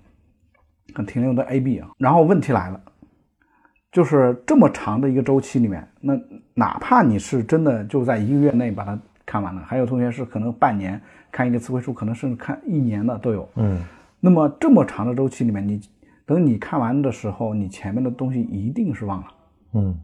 [0.94, 1.90] 很停留在 A B 啊。
[1.98, 2.80] 然后问题来了，
[3.92, 6.18] 就是这么长的一个周期里面，那
[6.54, 8.98] 哪怕你是真的就在一个月内把它
[9.28, 10.98] 看完了，还有同学是可能半年
[11.30, 13.46] 看一个词汇书，可能甚至看一年的都有。
[13.56, 13.84] 嗯。
[14.20, 15.78] 那么这么长的周期里面，你
[16.24, 19.26] 等你看完的时候，你前面的东西一定是忘了，
[19.74, 20.00] 嗯。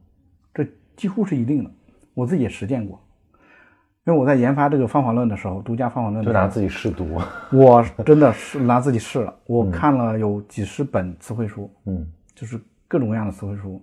[0.52, 1.70] 这几乎是一定的。
[2.12, 3.02] 我自己也实践过，
[4.04, 7.18] 因为我在研发这个方法论的时候，独家方法论就拿自己试读。
[7.50, 12.06] 我真的是拿自己试了，我看了有几十本词汇书，嗯。
[12.34, 13.82] 就是各种各样的词汇书，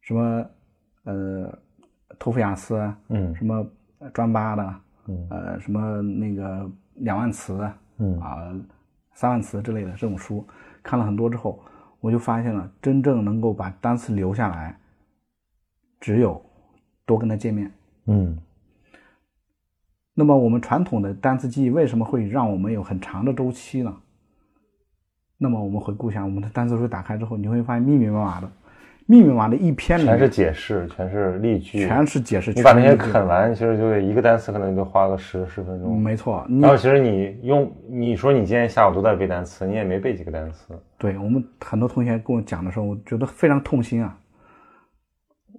[0.00, 0.46] 什么
[1.04, 1.58] 呃
[2.20, 3.34] 托福雅思啊，嗯。
[3.34, 3.66] 什么
[4.14, 4.74] 专八的，
[5.08, 8.52] 嗯呃什么那个两万词，嗯啊
[9.12, 10.46] 三万词之类的这种书，
[10.82, 11.62] 看了很多之后，
[12.00, 14.78] 我就发现了真正能够把单词留下来，
[16.00, 16.42] 只有
[17.04, 17.70] 多跟他见面。
[18.06, 18.38] 嗯
[20.14, 23.96] 那么我们传统的单词记忆为什么会让我们有很长的周期呢？
[25.38, 28.50] 那么我们回顾一下，我们的单词书打开之后，你会发现密密麻麻的，
[29.10, 36.00] 密密麻麻的一篇里全是解释，全是例句，全是解释，你把那些啃完，其实就得一个单词可能就花个十十分钟。
[36.00, 40.78] 没错，你然后其实你用你说你今天下午都在背单词，你也没背几个单词。
[40.96, 44.16] 对我们很多同学跟我讲的时候，我觉得非常痛心啊。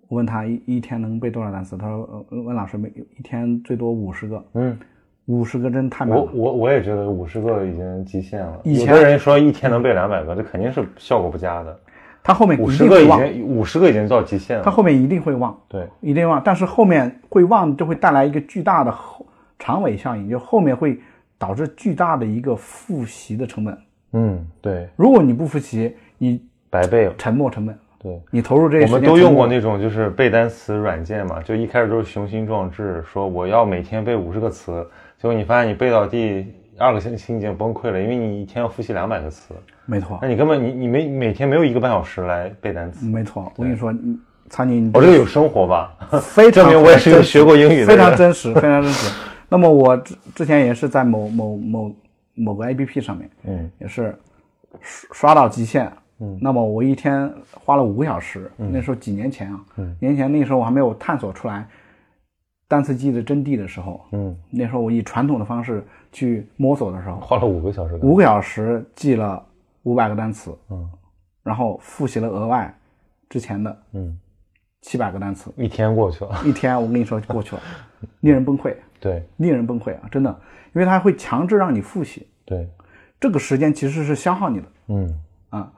[0.08, 2.88] 我问他一一天能背多少单词，他说：“呃，温老师每
[3.18, 4.80] 一天最多五十个，嗯，
[5.26, 6.24] 五十个真太慢了。
[6.24, 8.62] 我我我也觉得五十个已经极限了。
[8.64, 11.78] 以前有的人说一天能背两百个，这肯定是效果不佳的。
[12.24, 14.64] 他后面五十个已经五十个已经到极限了。
[14.64, 16.42] 他后面一定会忘，对，一定忘。
[16.44, 19.26] 但是后面会忘，就会带来一个巨大的后
[19.58, 21.00] 长尾效应，就后面会
[21.38, 23.78] 导致巨大的一个复习的成本。
[24.14, 27.14] 嗯，对，如果你不复习，你白背了。
[27.18, 34.86] 沉没成本，对，你投入这些我们都用过那种就是背单词软件嘛，就一开始都是雄心壮志，说我要每天背五十个词，
[35.18, 36.46] 结果你发现你背到第
[36.82, 39.54] 二个星期已经崩溃了，因为你一天要复习两百个词，
[39.86, 43.06] 没错那，你根本你你没每天没有一个半小时来背单词。
[43.06, 43.52] 没错。
[43.56, 44.18] 我跟你说，你
[44.50, 45.96] 苍宁，你我这个有生活吧？
[46.22, 49.14] 非常 证明我也是学过英语的非常真实，非常真实。
[49.48, 51.96] 那么我之之前也是在某某某
[52.36, 54.18] 某个 A P P 上面，嗯也是
[54.82, 55.92] 刷刷到极限。
[56.20, 61.68] 嗯，那么我一天花了五个小时，嗯那时候几年前啊，嗯年前那时候我还没有探索出来
[62.68, 68.06] 单词记忆的真谛的时候，嗯，那时候我以传统的方式去摸索的时候，花了五个小时的。
[68.06, 69.44] 五个小时记了
[69.84, 70.90] 五百个单词，嗯
[71.44, 72.72] 然后复习了额外
[73.30, 74.20] 之前的嗯，
[74.82, 76.40] 七百个单词，一天过去了。
[76.46, 77.62] 一天我跟你说就过去了，
[78.22, 78.76] 令人崩溃。
[79.00, 80.08] 对令人崩溃啊！
[80.12, 80.30] 真的，
[80.74, 82.70] 因为它会强制让你复习，对，
[83.20, 85.74] 这个时间其实是消耗你的嗯啊。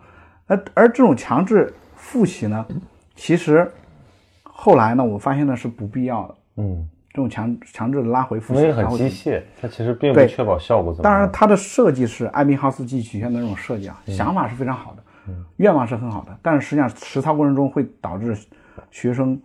[0.45, 2.65] 而而这种强制复习呢，
[3.15, 3.71] 其实
[4.43, 11.13] 后来呢，我发现呢是不必要的，嗯，这种强强制的拉回复习，因为很机械，它其实并不确保效果怎么样。
[11.13, 18.35] 当然，它的设计是艾宾浩斯记忆曲线的那种设计啊，嗯想法是非常好的，愿望是很好的，但是实际上实操过程中会导致
[18.89, 19.39] 学生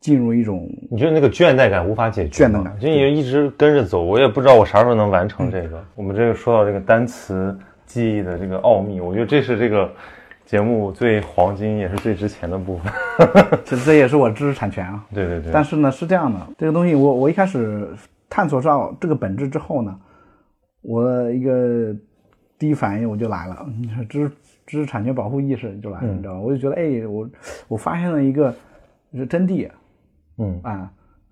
[0.00, 2.44] 进入一种你觉得那个倦怠感无法解决？
[2.44, 5.82] 倦怠感就你一直跟着走，我也不知道我啥时候能完成这个。
[5.94, 9.90] 我们这个说到这个单词记忆的这个奥秘，我觉得这是这个
[10.44, 12.92] 节目最黄金也是最值钱的部分。
[13.64, 15.04] 这这也是我知识产权啊。
[15.12, 17.88] 对对对，但是呢，是这样的，这个东西我我一开始
[18.28, 19.98] 探索到这个本质之后呢，
[20.82, 21.94] 我的一个
[22.58, 23.66] 第一反应我就来了，
[24.08, 24.32] 知识
[24.66, 26.40] 知识产权保护意识就来了，你知道吧？
[26.40, 27.28] 我就觉得，哎，我
[27.68, 28.54] 我发现了一个
[29.14, 29.68] 是真谛
[30.38, 30.90] 嗯啊，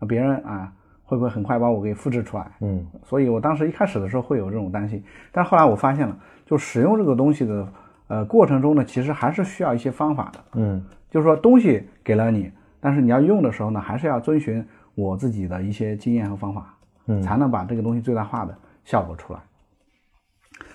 [0.08, 0.72] 别人啊
[1.04, 2.50] 会不会很快把我给复制出来？
[2.60, 7.66] 嗯所以我当时一开始的时候会有这种担心，但后来我发现了，就使用这个东西的
[8.12, 10.44] 呃过程中呢，其实还是需要一些方法的。
[10.52, 14.62] 嗯就是说东西给了你，但是你要用的时候呢，还是要遵循
[14.94, 16.74] 我自己的一些经验和方法，
[17.06, 18.54] 嗯才能把这个东西最大化的
[18.84, 19.40] 效果出来。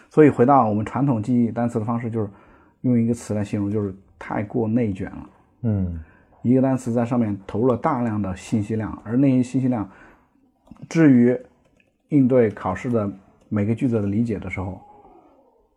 [0.09, 2.27] 所以回到我们传统记忆单词的方式，就是
[2.81, 5.29] 用一个词来形容，就是太过内卷了。
[5.61, 5.99] 嗯
[6.41, 9.87] 一个单词在上面投入了大量的信息量，而那些信息量，
[10.89, 11.37] 至于
[12.09, 13.11] 应对考试的
[13.47, 14.81] 每个句子的理解的时候，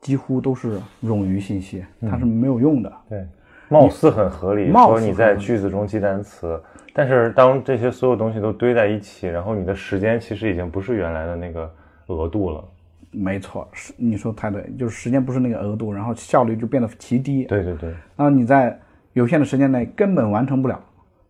[0.01, 2.93] 几乎都是冗余信息，它是没有用的。
[3.09, 3.27] 对，
[3.69, 6.61] 貌似很合理，貌似说你在句子中记单词，
[6.93, 11.71] 但是当这些所有东西都堆在一起，然后你的时间其实已经不是原来的那个
[12.07, 12.65] 额度了。
[13.13, 18.79] 没错，是你说太对，就是时间不是那个额度，然后效率就变得极低，对对对，然后你在
[19.15, 20.81] 有限的时间内根本完成不了，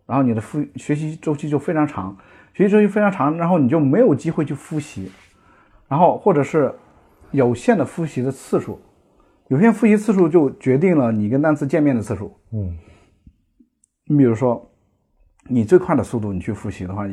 [0.07, 2.15] 然后你的复学习周期就非常长，
[2.53, 5.11] 学习周期非常长，然后你就没有机会去复习，
[5.89, 6.71] 然后或者是
[7.33, 8.79] 有限的复习的次数，
[9.49, 12.33] 有限复习次数就决定了你跟单词见面的次数。
[12.53, 12.77] 嗯
[14.07, 14.69] 你比如说，
[15.49, 17.07] 你最快的速度你去复习的话，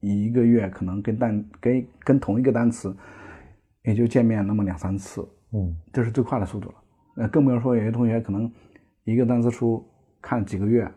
[0.00, 2.96] 一个月可能跟单跟跟同一个单词
[3.82, 6.74] 也就见面那么两三次，嗯这是最快的速度了。
[7.16, 8.48] 呃，更不用说有些同学可能
[9.02, 9.84] 一个单词书
[10.22, 10.88] 看几个月，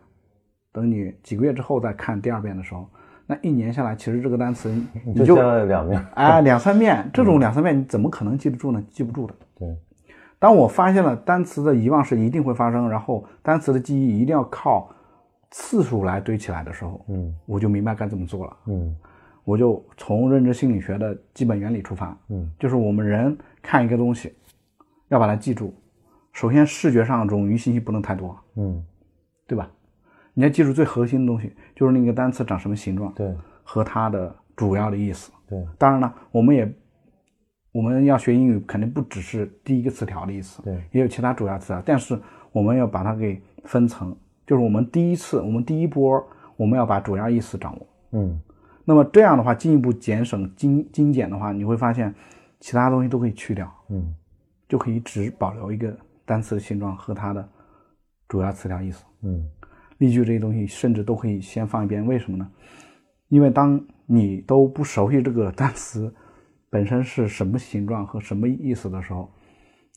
[0.70, 2.88] 等你几个月之后再看第二遍的时候，
[3.30, 4.68] 那一年下来，其实这个单词
[5.06, 6.04] 你就两面。
[6.14, 8.84] 哎两三遍， 这种两三遍你怎么可能记得住呢？
[8.90, 9.34] 记不住的。
[9.56, 9.68] 对，
[10.40, 14.90] 当我发现了单词的遗忘是一定会发生，然后单词的记忆一定要靠
[15.52, 18.56] 次数来堆起来的时候，嗯我就明白该怎么做了。
[18.66, 18.96] 嗯
[19.44, 24.34] 我就从认知心理学的基本原理出发，嗯，就是我们人看一个东西，
[25.06, 25.72] 要把它记住，
[26.32, 28.84] 首先视觉上冗余信息不能太多，嗯，
[29.46, 29.70] 对吧？
[30.32, 35.32] 你要记住最核心的东西，就是那个单词长什么形状对和它的主要的意思。
[35.48, 36.70] 对当然了，我们也
[37.72, 42.20] 我们要学英语，肯定不只是第一个词条的意思，对，也有其他主要词条，但是
[42.52, 44.14] 我们要把它给分层，
[44.46, 46.22] 就是我们第一次，我们第一波，
[46.58, 47.86] 我们要把主要意思掌握。
[48.12, 48.38] 嗯
[48.84, 52.14] 那么这样的话，进一步减省精精简的话，你会发现
[52.58, 54.14] 其他东西都可以去掉，嗯
[54.68, 57.48] 就可以只保留一个单词的形状和它的
[58.28, 59.02] 主要词条意思。
[59.22, 59.48] 嗯
[60.00, 62.50] 例句这些东西甚至都可以先放一边，为什么呢？
[63.28, 66.12] 因为当你都不熟悉这个单词
[66.70, 69.30] 本身是什么形状和什么意思的时候，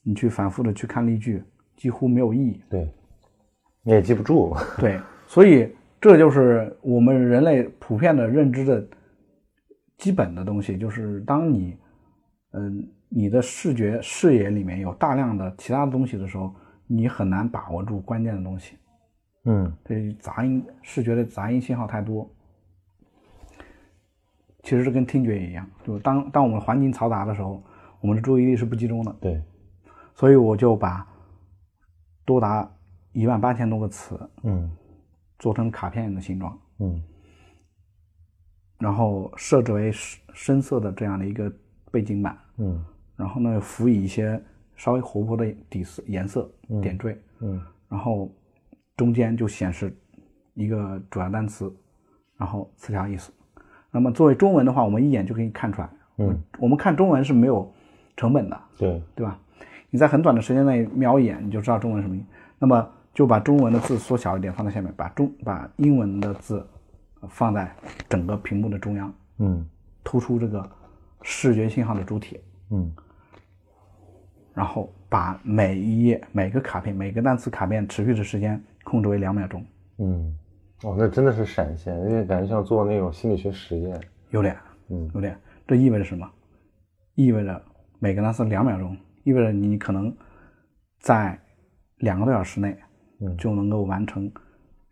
[0.03, 1.41] 你去反复的去看例句，
[1.77, 2.61] 几乎没有意义。
[2.69, 2.93] 对，
[3.81, 4.53] 你也记不住。
[4.77, 8.85] 对，所以这就是我们人类普遍的认知的
[9.97, 11.77] 基本的东西，就是当你，
[12.51, 16.53] 嗯，你的视觉视野里面有大量的其他的东西的时候，
[16.87, 18.75] 你很难把握住关键的东西。
[19.45, 19.73] 嗯。
[19.85, 22.29] 这杂音视觉的杂音信号太多，
[24.61, 27.61] 其实是跟听觉也一样，就当当我们环境嘈杂的时候，
[27.99, 29.13] 我们的注意力是不集中的。
[29.21, 29.41] 对，
[30.15, 31.07] 所以我就把
[32.25, 32.69] 多达
[33.11, 34.71] 一万八千多个词嗯
[35.39, 37.03] 做成卡片的形状，嗯。
[38.79, 41.51] 然后设置为深深色的这样的一个
[41.91, 42.83] 背景板，嗯。
[43.15, 44.41] 然后呢辅以一些
[44.75, 46.49] 稍微活泼的底色颜色
[46.81, 47.61] 点缀，嗯。
[47.89, 48.29] 然后
[48.95, 49.95] 中间就显示
[50.53, 51.73] 一个主要单词，
[52.37, 53.31] 然后词条意思。
[53.91, 55.89] 那么作为中文的话，我们一眼就可以看出来。
[56.17, 57.71] 嗯，我们看中文是没有
[58.15, 59.39] 成本的，对，对吧？
[59.89, 62.25] 你在很短的时间内瞄一眼，你就知道中文什么意思。
[62.59, 66.65] 那么就把中文的字缩小一点放在下面，把中把英文的字
[67.29, 67.75] 放在
[68.09, 69.67] 整个屏幕的中央，嗯
[70.03, 70.67] 突出这个
[71.21, 72.39] 视觉信号的主体。
[72.69, 72.93] 嗯
[74.53, 79.65] 然后把每一页、每个卡片、每个单词卡片持续的时间控制为两秒钟，
[79.99, 80.37] 嗯，
[80.83, 83.99] 哦，那真的是闪现，因为感觉像做那种心理学实验。
[84.31, 84.55] 有点，
[84.89, 85.37] 嗯有点。
[85.65, 86.29] 这意味着什么？
[87.15, 87.61] 意味着
[87.99, 90.15] 每个单词两秒钟，意味着你可能
[90.99, 91.39] 在
[91.99, 92.77] 两个多小时内
[93.21, 94.29] 嗯就能够完成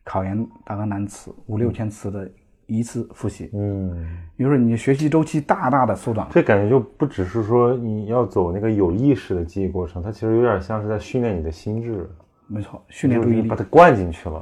[0.03, 2.31] 考研大纲难词五六千词的
[2.67, 3.89] 一次复习，嗯，
[4.37, 6.25] 也就是你学习周期大大的缩短。
[6.31, 12.09] 这感觉就不只是说你要走那个有意识的记忆过程，它其实有点像是在训练你的心智，
[12.51, 14.41] 没错，训练注意力把，它灌进去了。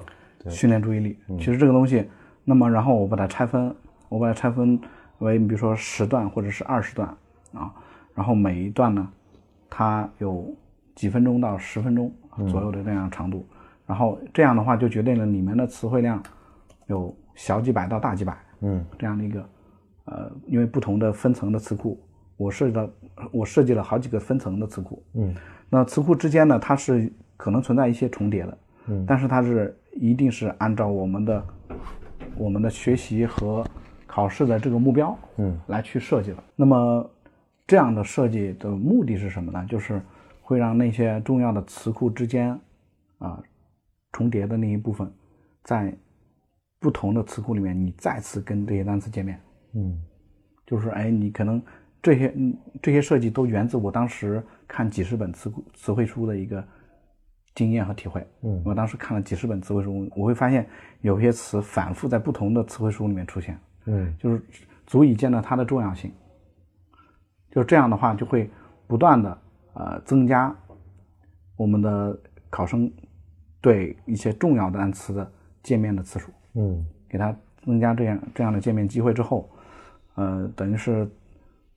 [0.49, 1.19] 训练注意力。
[1.37, 2.09] 其实这个东西，
[2.43, 3.75] 那么然后我把它拆分，
[4.07, 4.79] 我把它拆分
[5.19, 7.07] 为比如说十段或者是二十段
[7.53, 7.71] 啊，
[8.15, 9.07] 然后每一段呢，
[9.69, 10.51] 它有
[10.95, 12.11] 几分钟到十分钟
[12.49, 13.45] 左右的这样长度，
[13.85, 16.23] 然后这样的话就决定了里面的词汇量
[16.87, 18.83] 有小几百到大几百，嗯。
[18.97, 19.49] 这样的一个
[20.05, 22.01] 呃，因为不同的分层的词库，
[22.37, 22.89] 我设计了
[23.31, 25.35] 我设计了好几个分层的词库，嗯。
[25.69, 31.45] 那词库之间呢，它是可能存在一些重叠的，嗯但是它是一定是按照我们的
[32.35, 33.65] 我们的学习和
[34.05, 36.43] 考试的这个目标，嗯来去设计的。
[36.53, 37.09] 那么
[37.65, 39.65] 这样的设计的目的是什么呢？
[39.69, 40.01] 就是
[40.41, 42.59] 会让那些重要的词库之间
[43.19, 43.41] 啊
[44.11, 45.09] 重叠的那一部分，
[45.63, 45.95] 在
[46.77, 49.39] 不同的词库里面，你再次跟这些单词见面。
[49.75, 49.97] 嗯
[50.67, 51.61] 就是哎，你可能
[52.01, 56.61] 这些嗯这些设计都源自我当时看几十本词库词汇书的一个
[57.59, 58.25] 经验和体会。
[58.41, 60.65] 嗯我当时看了几十本词汇书，我会发现
[61.01, 64.41] 有些词反复在不同的词汇书里面出现，嗯就是
[64.87, 66.09] 足以见到它的重要性。
[67.51, 68.49] 就这样的话，就会
[68.87, 69.37] 不断的
[69.73, 70.55] 呃增加
[71.57, 72.17] 我们的
[72.49, 72.89] 考生
[73.59, 75.29] 对一些重要的单词的
[75.61, 76.31] 见面的次数。
[76.53, 77.35] 嗯给他
[77.65, 79.49] 增加这样这样的见面机会之后，
[80.15, 81.09] 呃，等于是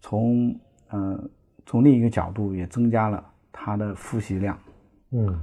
[0.00, 0.54] 从
[0.90, 1.18] 呃
[1.66, 4.56] 从另一个角度也增加了他的复习量。
[5.10, 5.40] 嗯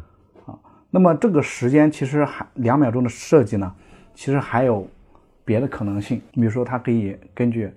[0.92, 3.76] 那么这个时间其实还两秒钟的设计呢，
[4.14, 4.88] 其实还有
[5.46, 7.72] 别的可能性，比如说它可以根据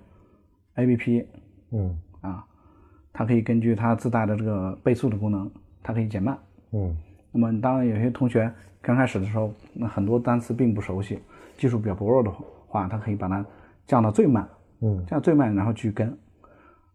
[0.75, 1.29] A P P
[1.73, 2.45] 嗯啊，
[3.13, 5.51] 它可以根据它自带的这个倍速的功能，
[5.83, 6.39] 它可以减慢。
[6.73, 6.97] 嗯。
[7.31, 8.51] 那么当然有些同学
[8.81, 11.19] 刚开始的时候，那很多单词并不熟悉，
[11.57, 12.31] 技术比较薄弱的
[12.67, 13.45] 话，它可以把它
[13.87, 14.49] 降到最慢，
[14.81, 15.05] 嗯。
[15.07, 16.17] 降到最慢，然后去跟，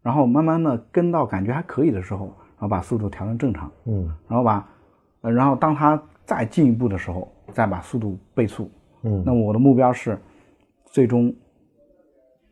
[0.02, 4.04] 然后慢慢的跟到感觉还可以的时候，然后把速度调成正常，嗯。
[4.28, 4.68] 然后把，
[5.22, 8.70] 呃，然后当它再进一步的时候，再把速度倍速。
[9.02, 10.18] 嗯那我的目标是
[10.86, 11.34] 最终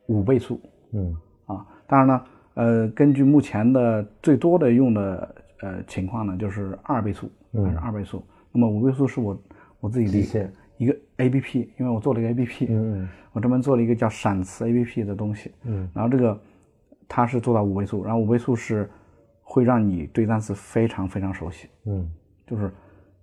[0.06, 0.60] 五倍速
[0.92, 1.66] 嗯啊。
[1.86, 8.24] 当然呢，呃，根据目前的最多的用的呃情况呢，就是二倍速，还是二倍速。
[8.52, 9.42] 那么五倍速是我
[9.80, 16.40] 我自己的一个 A P P，因为我做了一个 A P P，嗯我专门做了一个叫闪词 A P P 的东西，嗯然后这个
[17.08, 18.88] 它是做到五倍速，然后五倍速是
[19.42, 22.08] 会让你对单词非常非常熟悉，嗯
[22.46, 22.72] 就是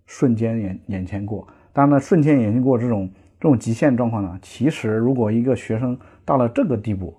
[0.05, 1.47] 瞬间眼眼前过。
[1.71, 3.09] 当然呢，瞬间眼前过这种
[3.39, 7.15] 这种极限状况呢，其实如果一个学生到了这个地步，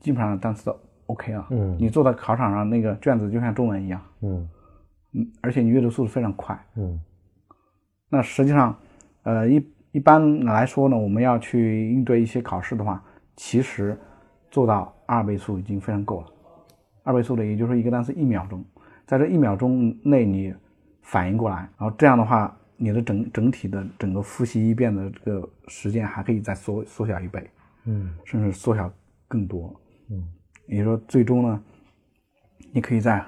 [0.00, 0.76] 基本上单词都
[1.06, 1.46] OK 了。
[1.50, 4.48] 嗯你坐在考场上那个卷子就像中文一样，嗯
[5.12, 6.58] 嗯，而且你阅读速度非常快。
[6.74, 7.00] 嗯
[8.08, 8.76] 那实际上，
[9.24, 13.02] 呃，一一般来说呢，我们要去应对一些考试的话，
[13.34, 13.98] 其实
[14.50, 16.26] 做到二倍速已经非常够了。
[17.02, 18.64] 二倍速的，也就是说一个单词一秒钟，
[19.06, 20.54] 在这一秒钟内你
[21.06, 27.48] 反应过来，然后这样的话，你的整整体的整个复习一遍的这个时间还可以再缩缩小一倍，
[27.84, 28.92] 嗯甚至缩小
[29.28, 29.72] 更多。
[30.10, 30.22] 嗯，
[30.66, 31.62] 也就是说，最终呢，
[32.72, 33.24] 你可以在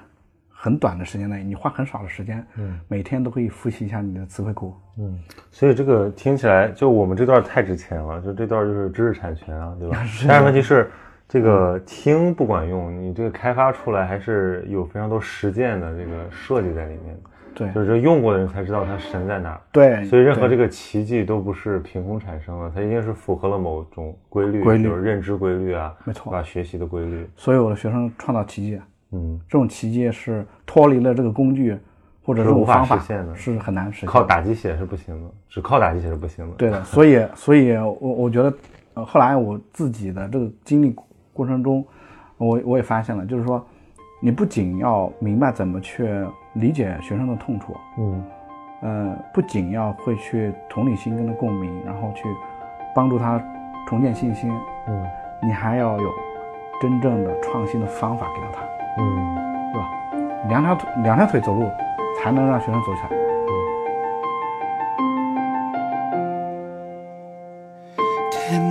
[0.49, 4.75] 很短的时间内，你花很少的时间，嗯，每天都可以复习一下你的词汇库。
[4.97, 5.17] 嗯，
[5.49, 9.97] 所以这个听起来就我们这段太值钱了，就这段就是知识产权啊，对吧？
[10.27, 10.91] 但是问题是，
[11.29, 17.17] 这个听不管用，你这个开发出来还是有非常多实践的这个设计在里面，
[17.59, 19.61] 对就是这用过的人才知道它神在哪儿。
[19.71, 26.41] 对，所以任何这个奇迹都不是凭空产生的，它一定是符合了某种规律，规律就是认知规律啊，没错把？
[26.41, 28.79] 学习的规律，所以我的学生创造奇迹，
[29.11, 31.77] 嗯，这种奇迹是脱离了这个工具
[32.23, 34.11] 或者这是无法种方法实现的是很难实现的。
[34.11, 36.55] 靠打鸡血是不行的，只靠打鸡血是不行的。
[36.55, 38.53] 对的， 所以所以我我觉得，
[38.93, 40.95] 呃，后来我自己的这个经历
[41.33, 41.85] 过程中，
[42.37, 43.63] 我我也发现了，就是说，
[44.21, 46.07] 你不仅要明白怎么去
[46.59, 48.23] 理解学生的痛处，嗯
[48.81, 52.23] 呃，不仅要会去同理心跟他共鸣，然后去
[52.93, 53.41] 帮助他
[53.87, 54.51] 重建信心，
[54.87, 55.05] 嗯
[55.41, 56.09] 你还要有
[56.81, 58.61] 真正的创新的方法给到他。
[59.01, 59.35] 嗯
[59.71, 59.89] 对吧？
[60.49, 61.69] 两条腿两条腿走路，
[62.21, 63.09] 才能让学生走起来。
[68.31, 68.61] 天